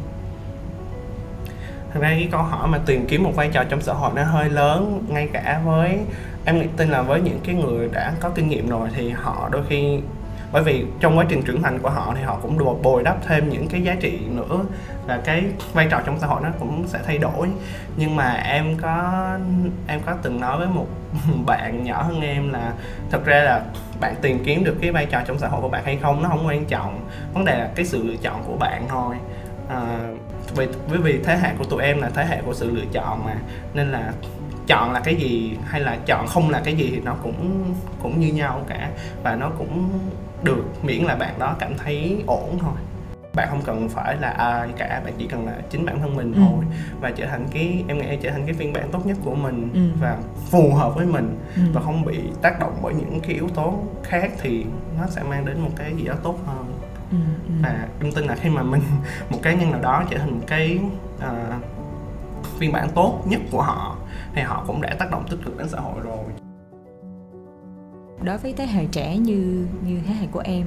Thực 1.93 2.03
ra 2.03 2.09
cái 2.09 2.29
câu 2.33 2.43
hỏi 2.43 2.69
mà 2.69 2.79
tìm 2.87 3.07
kiếm 3.09 3.23
một 3.23 3.33
vai 3.35 3.51
trò 3.53 3.65
trong 3.65 3.81
xã 3.81 3.93
hội 3.93 4.11
nó 4.15 4.25
hơi 4.25 4.51
lớn, 4.51 5.05
ngay 5.09 5.29
cả 5.33 5.61
với, 5.65 5.99
em 6.45 6.59
nghĩ 6.59 6.67
tin 6.77 6.89
là 6.89 7.03
với 7.03 7.21
những 7.21 7.41
cái 7.45 7.55
người 7.55 7.89
đã 7.93 8.13
có 8.21 8.29
kinh 8.29 8.49
nghiệm 8.49 8.69
rồi 8.69 8.89
thì 8.95 9.09
họ 9.09 9.49
đôi 9.53 9.63
khi 9.69 10.01
bởi 10.53 10.63
vì 10.63 10.87
trong 11.01 11.19
quá 11.19 11.25
trình 11.29 11.43
trưởng 11.43 11.63
thành 11.63 11.79
của 11.79 11.91
họ 11.91 12.15
thì 12.17 12.23
họ 12.23 12.39
cũng 12.43 12.59
được 12.59 12.65
bồi 12.83 13.03
đắp 13.03 13.17
thêm 13.27 13.49
những 13.49 13.69
cái 13.69 13.83
giá 13.83 13.97
trị 14.01 14.19
nữa 14.31 14.65
và 15.07 15.21
cái 15.25 15.45
vai 15.73 15.87
trò 15.91 16.01
trong 16.07 16.21
xã 16.21 16.27
hội 16.27 16.41
nó 16.43 16.49
cũng 16.59 16.85
sẽ 16.87 16.99
thay 17.07 17.19
đổi. 17.19 17.49
Nhưng 17.97 18.17
mà 18.17 18.33
em 18.33 18.77
có 18.83 19.29
em 19.87 20.01
có 20.07 20.15
từng 20.23 20.41
nói 20.41 20.59
với 20.59 20.69
một 20.69 20.87
bạn 21.47 21.85
nhỏ 21.85 22.03
hơn 22.03 22.21
em 22.21 22.53
là 22.53 22.73
thật 23.11 23.25
ra 23.25 23.43
là 23.43 23.63
bạn 24.01 24.15
tìm 24.23 24.45
kiếm 24.45 24.65
được 24.65 24.77
cái 24.81 24.93
vai 24.93 25.07
trò 25.07 25.21
trong 25.27 25.39
xã 25.39 25.49
hội 25.49 25.61
của 25.61 25.69
bạn 25.69 25.85
hay 25.85 25.99
không 26.03 26.23
nó 26.23 26.29
không 26.29 26.47
quan 26.47 26.65
trọng. 26.65 27.01
Vấn 27.35 27.45
đề 27.45 27.59
là 27.59 27.71
cái 27.75 27.85
sự 27.85 28.03
lựa 28.03 28.17
chọn 28.23 28.43
của 28.47 28.57
bạn 28.57 28.87
thôi. 28.89 29.17
À, 29.69 29.81
vì 30.57 30.67
bởi 30.91 30.99
vì 30.99 31.21
thế 31.25 31.37
hệ 31.37 31.51
của 31.59 31.65
tụi 31.65 31.83
em 31.83 32.03
là 32.03 32.11
thế 32.15 32.25
hệ 32.25 32.43
của 32.47 32.55
sự 32.55 32.71
lựa 32.71 32.87
chọn 32.93 33.25
mà. 33.25 33.35
Nên 33.75 33.93
là 33.93 34.13
chọn 34.67 34.93
là 34.93 35.01
cái 35.01 35.15
gì 35.15 35.57
hay 35.65 35.81
là 35.81 35.99
chọn 36.07 36.27
không 36.27 36.51
là 36.51 36.61
cái 36.65 36.75
gì 36.75 36.89
thì 36.91 37.01
nó 37.01 37.15
cũng 37.23 37.65
cũng 38.03 38.21
như 38.21 38.33
nhau 38.33 38.65
cả 38.69 38.91
và 39.23 39.37
nó 39.37 39.51
cũng 39.59 39.89
được 40.43 40.65
miễn 40.83 41.03
là 41.03 41.15
bạn 41.15 41.39
đó 41.39 41.57
cảm 41.59 41.73
thấy 41.79 42.25
ổn 42.27 42.59
thôi 42.61 42.75
bạn 43.35 43.49
không 43.51 43.63
cần 43.65 43.89
phải 43.89 44.17
là 44.17 44.29
ai 44.29 44.69
cả 44.77 45.01
bạn 45.05 45.15
chỉ 45.19 45.27
cần 45.27 45.47
là 45.47 45.53
chính 45.71 45.87
bản 45.87 46.01
thân 46.01 46.17
mình 46.17 46.33
ừ. 46.33 46.41
thôi 46.41 46.65
và 47.01 47.11
trở 47.11 47.27
thành 47.27 47.47
cái 47.53 47.85
em 47.89 47.99
nghĩ 47.99 48.17
trở 48.23 48.31
thành 48.31 48.47
cái 48.47 48.55
phiên 48.55 48.73
bản 48.73 48.89
tốt 48.93 49.07
nhất 49.07 49.17
của 49.25 49.35
mình 49.35 49.71
ừ. 49.75 49.81
và 50.01 50.17
phù 50.51 50.75
hợp 50.75 50.95
với 50.97 51.07
mình 51.07 51.39
ừ. 51.57 51.63
và 51.73 51.81
không 51.81 52.05
bị 52.05 52.21
tác 52.43 52.61
động 52.61 52.79
bởi 52.83 52.95
những 52.95 53.21
cái 53.21 53.33
yếu 53.33 53.49
tố 53.49 53.79
khác 54.03 54.31
thì 54.41 54.65
nó 54.99 55.07
sẽ 55.07 55.23
mang 55.23 55.45
đến 55.45 55.61
một 55.61 55.71
cái 55.77 55.95
gì 55.97 56.05
đó 56.05 56.15
tốt 56.23 56.39
hơn 56.47 56.65
ừ. 57.11 57.17
Ừ. 57.47 57.53
và 57.63 57.87
em 58.01 58.13
tin 58.13 58.25
là 58.25 58.35
khi 58.35 58.51
mà 58.51 58.63
mình 58.63 58.83
một 59.31 59.39
cá 59.43 59.53
nhân 59.53 59.71
nào 59.71 59.81
đó 59.81 60.05
trở 60.11 60.19
thành 60.19 60.31
một 60.31 60.45
cái 60.47 60.79
uh, 61.17 61.65
phiên 62.59 62.73
bản 62.73 62.89
tốt 62.95 63.23
nhất 63.27 63.41
của 63.51 63.63
họ 63.63 63.92
thì 64.35 64.43
họ 64.43 64.65
cũng 64.67 64.81
đã 64.81 64.97
tác 64.99 65.11
động 65.11 65.25
tích 65.31 65.39
cực 65.45 65.59
đến 65.59 65.69
xã 65.69 65.81
hội 65.81 66.01
rồi. 66.05 66.19
Đối 68.23 68.39
với 68.39 68.53
thế 68.53 68.67
hệ 68.67 68.87
trẻ 68.87 69.17
như 69.19 69.67
như 69.87 70.01
thế 70.07 70.15
hệ 70.15 70.27
của 70.27 70.43
em 70.45 70.67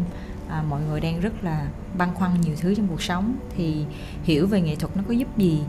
à, 0.49 0.63
mọi 0.69 0.81
người 0.81 0.99
đang 1.01 1.19
rất 1.19 1.43
là 1.43 1.67
băn 1.97 2.13
khoăn 2.13 2.41
nhiều 2.41 2.55
thứ 2.61 2.75
trong 2.75 2.87
cuộc 2.87 3.01
sống. 3.01 3.35
Thì 3.55 3.85
hiểu 4.23 4.47
về 4.47 4.61
nghệ 4.61 4.75
thuật 4.75 4.97
nó 4.97 5.03
có 5.07 5.13
giúp 5.13 5.37
gì 5.37 5.63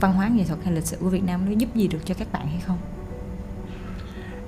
văn 0.00 0.12
hóa 0.12 0.28
nghệ 0.28 0.44
thuật 0.44 0.60
hay 0.64 0.74
lịch 0.74 0.86
sử 0.86 0.96
của 1.00 1.08
Việt 1.08 1.24
Nam 1.24 1.40
nó 1.46 1.52
giúp 1.52 1.74
gì 1.74 1.88
được 1.88 2.00
cho 2.04 2.14
các 2.18 2.32
bạn 2.32 2.46
hay 2.46 2.60
không? 2.60 2.78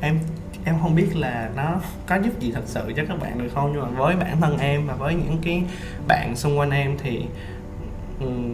Em 0.00 0.18
em 0.64 0.76
không 0.82 0.94
biết 0.94 1.16
là 1.16 1.50
nó 1.56 1.80
có 2.06 2.16
giúp 2.16 2.40
gì 2.40 2.52
thật 2.52 2.62
sự 2.66 2.92
cho 2.96 3.02
các 3.08 3.20
bạn 3.20 3.38
được 3.38 3.48
không 3.54 3.72
nhưng 3.72 3.82
mà 3.82 3.88
với 3.88 4.16
bản 4.16 4.40
thân 4.40 4.58
em 4.58 4.86
và 4.86 4.94
với 4.94 5.14
những 5.14 5.38
cái 5.42 5.62
bạn 6.08 6.36
xung 6.36 6.58
quanh 6.58 6.70
em 6.70 6.96
thì 6.98 7.24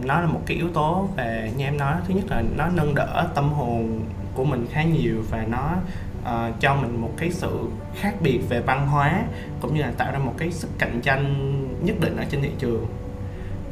nó 0.05 0.20
là 0.20 0.27
một 0.27 0.40
cái 0.47 0.57
yếu 0.57 0.68
tố 0.68 1.09
về 1.16 1.53
như 1.57 1.64
em 1.64 1.77
nói. 1.77 1.97
Thứ 2.09 2.14
nhất 2.14 2.25
là 2.29 2.42
nó 2.57 2.68
nâng 2.68 2.94
đỡ 2.94 3.29
tâm 3.35 3.53
hồn 3.53 4.01
của 4.35 4.44
mình 4.44 4.66
khá 4.73 4.83
nhiều 4.83 5.23
và 5.31 5.44
nó 5.49 5.77
uh, 6.23 6.61
cho 6.61 6.75
mình 6.75 7.01
một 7.01 7.11
cái 7.16 7.31
sự 7.31 7.68
khác 7.94 8.14
biệt 8.20 8.40
về 8.49 8.61
văn 8.61 8.87
hóa 8.88 9.23
cũng 9.61 9.75
như 9.75 9.83
là 9.83 9.92
tạo 9.97 10.12
ra 10.12 10.18
một 10.18 10.35
cái 10.38 10.51
sức 10.51 10.68
cạnh 10.79 11.01
tranh 11.03 11.55
nhất 11.85 11.97
định 12.01 12.16
ở 12.16 12.25
trên 12.31 12.42
thị 12.42 12.51
trường. 12.59 12.87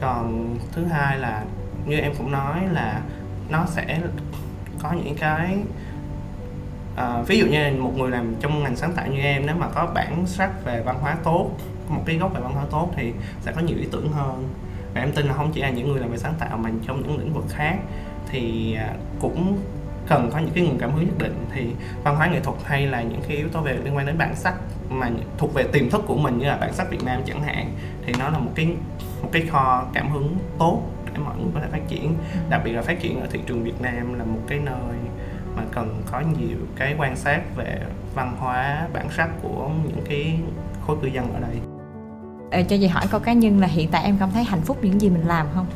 Còn 0.01 0.57
thứ 0.73 0.85
hai 0.85 1.19
là 1.19 1.45
như 1.87 1.99
em 1.99 2.13
cũng 2.19 2.33
nói 2.33 2.61
là 2.73 3.01
nó 3.51 3.67
sẽ 3.67 4.01
có 4.83 4.93
những 4.93 5.15
cái 5.15 5.59
uh, 6.95 7.29
ví 7.29 7.39
dụ 7.39 7.47
như 7.47 7.59
là 7.59 7.71
một 7.71 7.93
người 7.97 8.11
làm 8.11 8.35
trong 8.41 8.63
ngành 8.63 8.77
sáng 8.77 8.93
tạo 8.93 9.07
như 9.07 9.21
em 9.21 9.47
nếu 9.47 9.57
mà 9.57 9.69
có 9.69 9.87
bản 9.95 10.27
sắc 10.27 10.65
về 10.65 10.83
văn 10.83 10.99
hóa 11.01 11.17
tốt 11.25 11.51
một 11.89 12.03
cái 12.07 12.17
gốc 12.17 12.35
về 12.35 12.41
văn 12.41 12.53
hóa 12.53 12.65
tốt 12.71 12.91
thì 12.97 13.13
sẽ 13.41 13.53
có 13.53 13.61
nhiều 13.61 13.77
ý 13.79 13.87
tưởng 13.93 14.13
hơn. 14.13 14.49
Và 14.95 15.01
em 15.01 15.13
tin 15.13 15.27
là 15.27 15.35
không 15.35 15.53
chỉ 15.53 15.61
là 15.61 15.71
những 15.71 15.89
người 15.89 16.01
làm 16.01 16.11
về 16.11 16.19
sáng 16.19 16.35
tạo 16.39 16.59
mà 16.59 16.71
trong 16.87 17.03
những 17.03 17.19
lĩnh 17.19 17.33
vực 17.33 17.45
khác 17.49 17.77
thì 18.31 18.75
ờ, 18.75 18.95
cũng 19.21 19.59
cần 20.09 20.31
có 20.33 20.39
những 20.39 20.51
cái 20.55 20.65
nguồn 20.65 20.79
cảm 20.79 20.93
hứng 20.93 21.05
nhất 21.05 21.19
định 21.19 21.47
thì 21.55 21.67
văn 22.05 22.17
hóa 22.17 22.27
nghệ 22.27 22.41
thuật 22.41 22.57
hay 22.65 22.87
là 22.87 23.03
những 23.03 23.21
cái 23.29 23.37
yếu 23.37 23.49
tố 23.49 23.61
về 23.61 23.79
liên 23.85 23.97
quan 23.97 24.07
đến 24.07 24.19
bản 24.19 24.37
sắc 24.37 24.55
mà 24.91 25.11
thuộc 25.39 25.55
về 25.55 25.65
tiềm 25.73 25.91
thức 25.91 26.03
của 26.07 26.17
mình 26.17 26.39
như 26.39 26.47
là 26.47 26.57
bản 26.57 26.73
sắc 26.73 26.91
Việt 26.91 27.05
Nam 27.05 27.21
chẳng 27.27 27.43
hạn, 27.43 27.73
thì 28.07 28.13
nó 28.19 28.29
là 28.29 28.39
một 28.39 28.51
cái 28.55 28.67
một 29.23 29.29
cái 29.33 29.43
kho 29.43 29.85
cảm 29.93 30.11
hứng 30.11 30.37
tốt 30.59 30.83
để 31.13 31.19
mọi 31.25 31.37
người 31.37 31.51
có 31.55 31.61
thể 31.61 31.67
phát 31.71 31.89
triển. 31.89 32.15
Đặc 32.51 32.61
biệt 32.65 32.73
là 32.73 32.83
phát 32.83 33.01
triển 33.01 33.21
ở 33.21 33.27
thị 33.31 33.41
trường 33.47 33.65
Việt 33.65 33.81
Nam 33.81 34.15
là 34.15 34.25
một 34.25 34.41
cái 34.47 34.59
nơi 34.59 34.97
mà 35.57 35.63
cần 35.73 36.03
có 36.11 36.21
nhiều 36.21 36.59
cái 36.77 36.95
quan 36.99 37.17
sát 37.17 37.57
về 37.57 37.79
văn 38.15 38.37
hóa, 38.39 38.89
bản 38.93 39.11
sắc 39.17 39.31
của 39.43 39.71
những 39.85 40.05
cái 40.09 40.39
khối 40.87 40.97
cư 41.03 41.09
dân 41.09 41.33
ở 41.35 41.41
đây. 41.41 41.57
Cho 42.65 42.77
chị 42.81 42.87
hỏi 42.87 43.05
câu 43.11 43.21
cá 43.21 43.33
nhân 43.33 43.61
là 43.61 43.67
hiện 43.67 43.89
tại 43.91 44.05
em 44.05 44.17
cảm 44.21 44.31
thấy 44.31 44.45
hạnh 44.45 44.61
phúc 44.61 44.79
những 44.83 45.01
gì 45.01 45.11
mình 45.11 45.27
làm 45.27 45.47
không? 45.55 45.67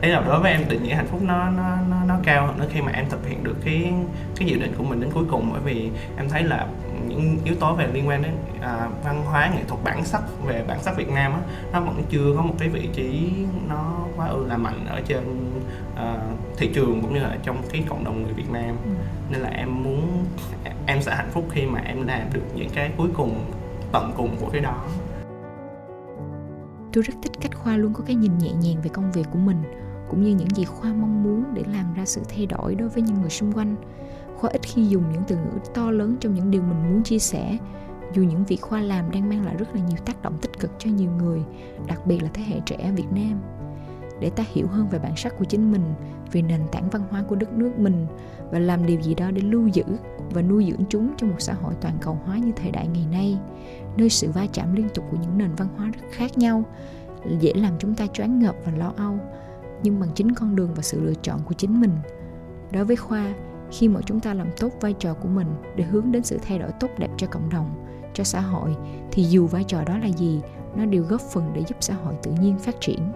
Đấy 0.00 0.10
là 0.10 0.20
đối 0.20 0.40
với 0.40 0.52
em 0.52 0.68
định 0.68 0.82
nghĩa 0.82 0.94
hạnh 0.94 1.06
phúc 1.06 1.20
nó 1.22 1.50
nó 1.50 1.76
nó, 1.90 1.96
nó 2.06 2.18
cao 2.24 2.46
hơn 2.46 2.58
nữa 2.58 2.66
khi 2.72 2.80
mà 2.80 2.92
em 2.92 3.04
thực 3.08 3.28
hiện 3.28 3.44
được 3.44 3.56
cái 3.64 3.92
cái 4.36 4.48
dự 4.48 4.58
định 4.58 4.74
của 4.78 4.84
mình 4.84 5.00
đến 5.00 5.10
cuối 5.14 5.24
cùng. 5.30 5.50
Bởi 5.52 5.60
vì 5.64 5.90
em 6.16 6.28
thấy 6.28 6.42
là 6.42 6.66
những 7.08 7.38
yếu 7.44 7.54
tố 7.54 7.74
về 7.74 7.86
liên 7.92 8.08
quan 8.08 8.22
đến 8.22 8.32
à, 8.60 8.88
văn 9.04 9.22
hóa 9.24 9.50
nghệ 9.54 9.62
thuật 9.68 9.84
bản 9.84 10.04
sắc 10.04 10.22
về 10.46 10.64
bản 10.68 10.82
sắc 10.82 10.96
Việt 10.96 11.08
Nam 11.08 11.32
á 11.32 11.38
nó 11.72 11.80
vẫn 11.80 12.02
chưa 12.10 12.34
có 12.36 12.42
một 12.42 12.54
cái 12.58 12.68
vị 12.68 12.88
trí 12.92 13.32
nó 13.68 13.94
quá 14.16 14.26
ư 14.26 14.46
là 14.46 14.56
mạnh 14.56 14.86
ở 14.88 15.00
trên 15.06 15.52
à, 15.96 16.14
thị 16.56 16.70
trường 16.74 17.02
cũng 17.02 17.14
như 17.14 17.20
là 17.20 17.36
trong 17.42 17.62
cái 17.72 17.84
cộng 17.88 18.04
đồng 18.04 18.22
người 18.22 18.32
Việt 18.32 18.50
Nam. 18.50 18.76
Ừ. 18.84 18.90
nên 19.30 19.40
là 19.40 19.48
em 19.48 19.82
muốn 19.84 20.24
em 20.86 21.02
sẽ 21.02 21.14
hạnh 21.14 21.30
phúc 21.32 21.44
khi 21.50 21.66
mà 21.66 21.80
em 21.80 22.06
làm 22.06 22.32
được 22.32 22.42
những 22.54 22.70
cái 22.74 22.90
cuối 22.96 23.08
cùng 23.14 23.44
tận 23.92 24.12
cùng 24.16 24.36
của 24.40 24.48
cái 24.50 24.60
đó. 24.60 24.84
Tôi 26.92 27.02
rất 27.02 27.14
thích 27.22 27.32
cách 27.40 27.54
khoa 27.54 27.76
luôn 27.76 27.94
có 27.94 28.04
cái 28.06 28.16
nhìn 28.16 28.38
nhẹ 28.38 28.50
nhàng 28.50 28.82
về 28.82 28.90
công 28.92 29.12
việc 29.12 29.26
của 29.32 29.38
mình 29.38 29.62
cũng 30.10 30.22
như 30.22 30.30
những 30.30 30.50
gì 30.54 30.64
khoa 30.64 30.92
mong 30.92 31.22
muốn 31.22 31.44
để 31.54 31.62
làm 31.72 31.94
ra 31.94 32.04
sự 32.04 32.20
thay 32.28 32.46
đổi 32.46 32.74
đối 32.74 32.88
với 32.88 33.02
những 33.02 33.20
người 33.20 33.30
xung 33.30 33.52
quanh. 33.52 33.76
Khoa 34.36 34.50
ít 34.50 34.62
khi 34.62 34.86
dùng 34.86 35.02
những 35.12 35.22
từ 35.28 35.36
ngữ 35.36 35.58
to 35.74 35.90
lớn 35.90 36.16
trong 36.20 36.34
những 36.34 36.50
điều 36.50 36.62
mình 36.62 36.92
muốn 36.92 37.02
chia 37.02 37.18
sẻ, 37.18 37.58
dù 38.14 38.22
những 38.22 38.44
việc 38.44 38.60
khoa 38.60 38.80
làm 38.80 39.10
đang 39.10 39.28
mang 39.28 39.44
lại 39.44 39.56
rất 39.56 39.74
là 39.74 39.80
nhiều 39.80 39.98
tác 40.04 40.22
động 40.22 40.38
tích 40.38 40.58
cực 40.58 40.70
cho 40.78 40.90
nhiều 40.90 41.10
người, 41.10 41.40
đặc 41.86 42.06
biệt 42.06 42.22
là 42.22 42.28
thế 42.34 42.42
hệ 42.42 42.60
trẻ 42.66 42.92
việt 42.96 43.12
nam. 43.12 43.40
Để 44.20 44.30
ta 44.30 44.44
hiểu 44.52 44.66
hơn 44.66 44.88
về 44.88 44.98
bản 44.98 45.16
sắc 45.16 45.38
của 45.38 45.44
chính 45.44 45.72
mình, 45.72 45.94
về 46.32 46.42
nền 46.42 46.60
tảng 46.72 46.90
văn 46.90 47.02
hóa 47.10 47.22
của 47.28 47.36
đất 47.36 47.52
nước 47.52 47.78
mình, 47.78 48.06
và 48.50 48.58
làm 48.58 48.86
điều 48.86 49.00
gì 49.00 49.14
đó 49.14 49.30
để 49.30 49.42
lưu 49.42 49.66
giữ 49.66 49.84
và 50.30 50.42
nuôi 50.42 50.66
dưỡng 50.70 50.86
chúng 50.88 51.12
trong 51.16 51.30
một 51.30 51.36
xã 51.38 51.52
hội 51.52 51.74
toàn 51.80 51.98
cầu 52.00 52.18
hóa 52.24 52.38
như 52.38 52.52
thời 52.56 52.70
đại 52.70 52.88
ngày 52.88 53.06
nay, 53.12 53.38
nơi 53.96 54.08
sự 54.08 54.30
va 54.30 54.46
chạm 54.52 54.74
liên 54.74 54.88
tục 54.94 55.04
của 55.10 55.16
những 55.22 55.38
nền 55.38 55.54
văn 55.54 55.68
hóa 55.76 55.86
rất 55.86 56.00
khác 56.10 56.38
nhau, 56.38 56.64
dễ 57.40 57.52
làm 57.54 57.72
chúng 57.78 57.94
ta 57.94 58.06
choáng 58.06 58.38
ngợp 58.38 58.54
và 58.64 58.72
lo 58.76 58.92
âu 58.96 59.18
nhưng 59.82 60.00
bằng 60.00 60.10
chính 60.14 60.34
con 60.34 60.56
đường 60.56 60.70
và 60.74 60.82
sự 60.82 61.00
lựa 61.00 61.14
chọn 61.22 61.40
của 61.44 61.54
chính 61.54 61.80
mình 61.80 61.92
đối 62.72 62.84
với 62.84 62.96
khoa, 62.96 63.34
khi 63.70 63.88
mà 63.88 64.00
chúng 64.06 64.20
ta 64.20 64.34
làm 64.34 64.48
tốt 64.60 64.72
vai 64.80 64.92
trò 64.92 65.14
của 65.14 65.28
mình 65.28 65.46
để 65.76 65.84
hướng 65.84 66.12
đến 66.12 66.22
sự 66.22 66.38
thay 66.42 66.58
đổi 66.58 66.70
tốt 66.80 66.88
đẹp 66.98 67.10
cho 67.16 67.26
cộng 67.26 67.50
đồng, 67.50 67.86
cho 68.14 68.24
xã 68.24 68.40
hội, 68.40 68.76
thì 69.12 69.24
dù 69.24 69.46
vai 69.46 69.64
trò 69.64 69.84
đó 69.84 69.98
là 69.98 70.06
gì, 70.06 70.40
nó 70.76 70.84
đều 70.84 71.02
góp 71.02 71.20
phần 71.20 71.52
để 71.54 71.62
giúp 71.68 71.76
xã 71.80 71.94
hội 71.94 72.14
tự 72.22 72.30
nhiên 72.40 72.58
phát 72.58 72.80
triển 72.80 73.12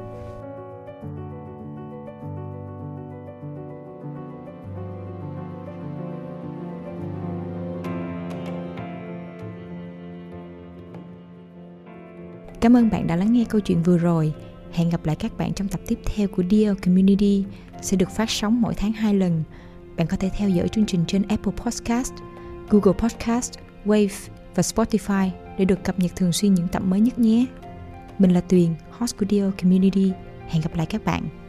Cảm 12.62 12.76
ơn 12.76 12.90
bạn 12.90 13.06
đã 13.06 13.16
lắng 13.16 13.32
nghe 13.32 13.44
câu 13.48 13.60
chuyện 13.60 13.82
vừa 13.82 13.98
rồi. 13.98 14.34
Hẹn 14.72 14.90
gặp 14.90 15.06
lại 15.06 15.16
các 15.16 15.38
bạn 15.38 15.52
trong 15.54 15.68
tập 15.68 15.80
tiếp 15.86 15.98
theo 16.04 16.28
của 16.28 16.42
Dear 16.50 16.76
Community 16.84 17.44
sẽ 17.82 17.96
được 17.96 18.10
phát 18.10 18.30
sóng 18.30 18.60
mỗi 18.60 18.74
tháng 18.74 18.92
2 18.92 19.14
lần. 19.14 19.44
Bạn 19.96 20.06
có 20.06 20.16
thể 20.16 20.30
theo 20.38 20.48
dõi 20.48 20.68
chương 20.68 20.86
trình 20.86 21.04
trên 21.06 21.22
Apple 21.28 21.52
Podcast, 21.56 22.12
Google 22.70 22.98
Podcast, 22.98 23.52
Wave 23.84 24.28
và 24.54 24.62
Spotify 24.62 25.30
để 25.58 25.64
được 25.64 25.84
cập 25.84 25.98
nhật 25.98 26.16
thường 26.16 26.32
xuyên 26.32 26.54
những 26.54 26.68
tập 26.68 26.82
mới 26.82 27.00
nhất 27.00 27.18
nhé. 27.18 27.46
Mình 28.18 28.30
là 28.30 28.40
Tuyền, 28.40 28.74
host 28.90 29.16
của 29.18 29.26
Dear 29.30 29.50
Community. 29.62 30.12
Hẹn 30.48 30.62
gặp 30.62 30.76
lại 30.76 30.86
các 30.86 31.04
bạn. 31.04 31.41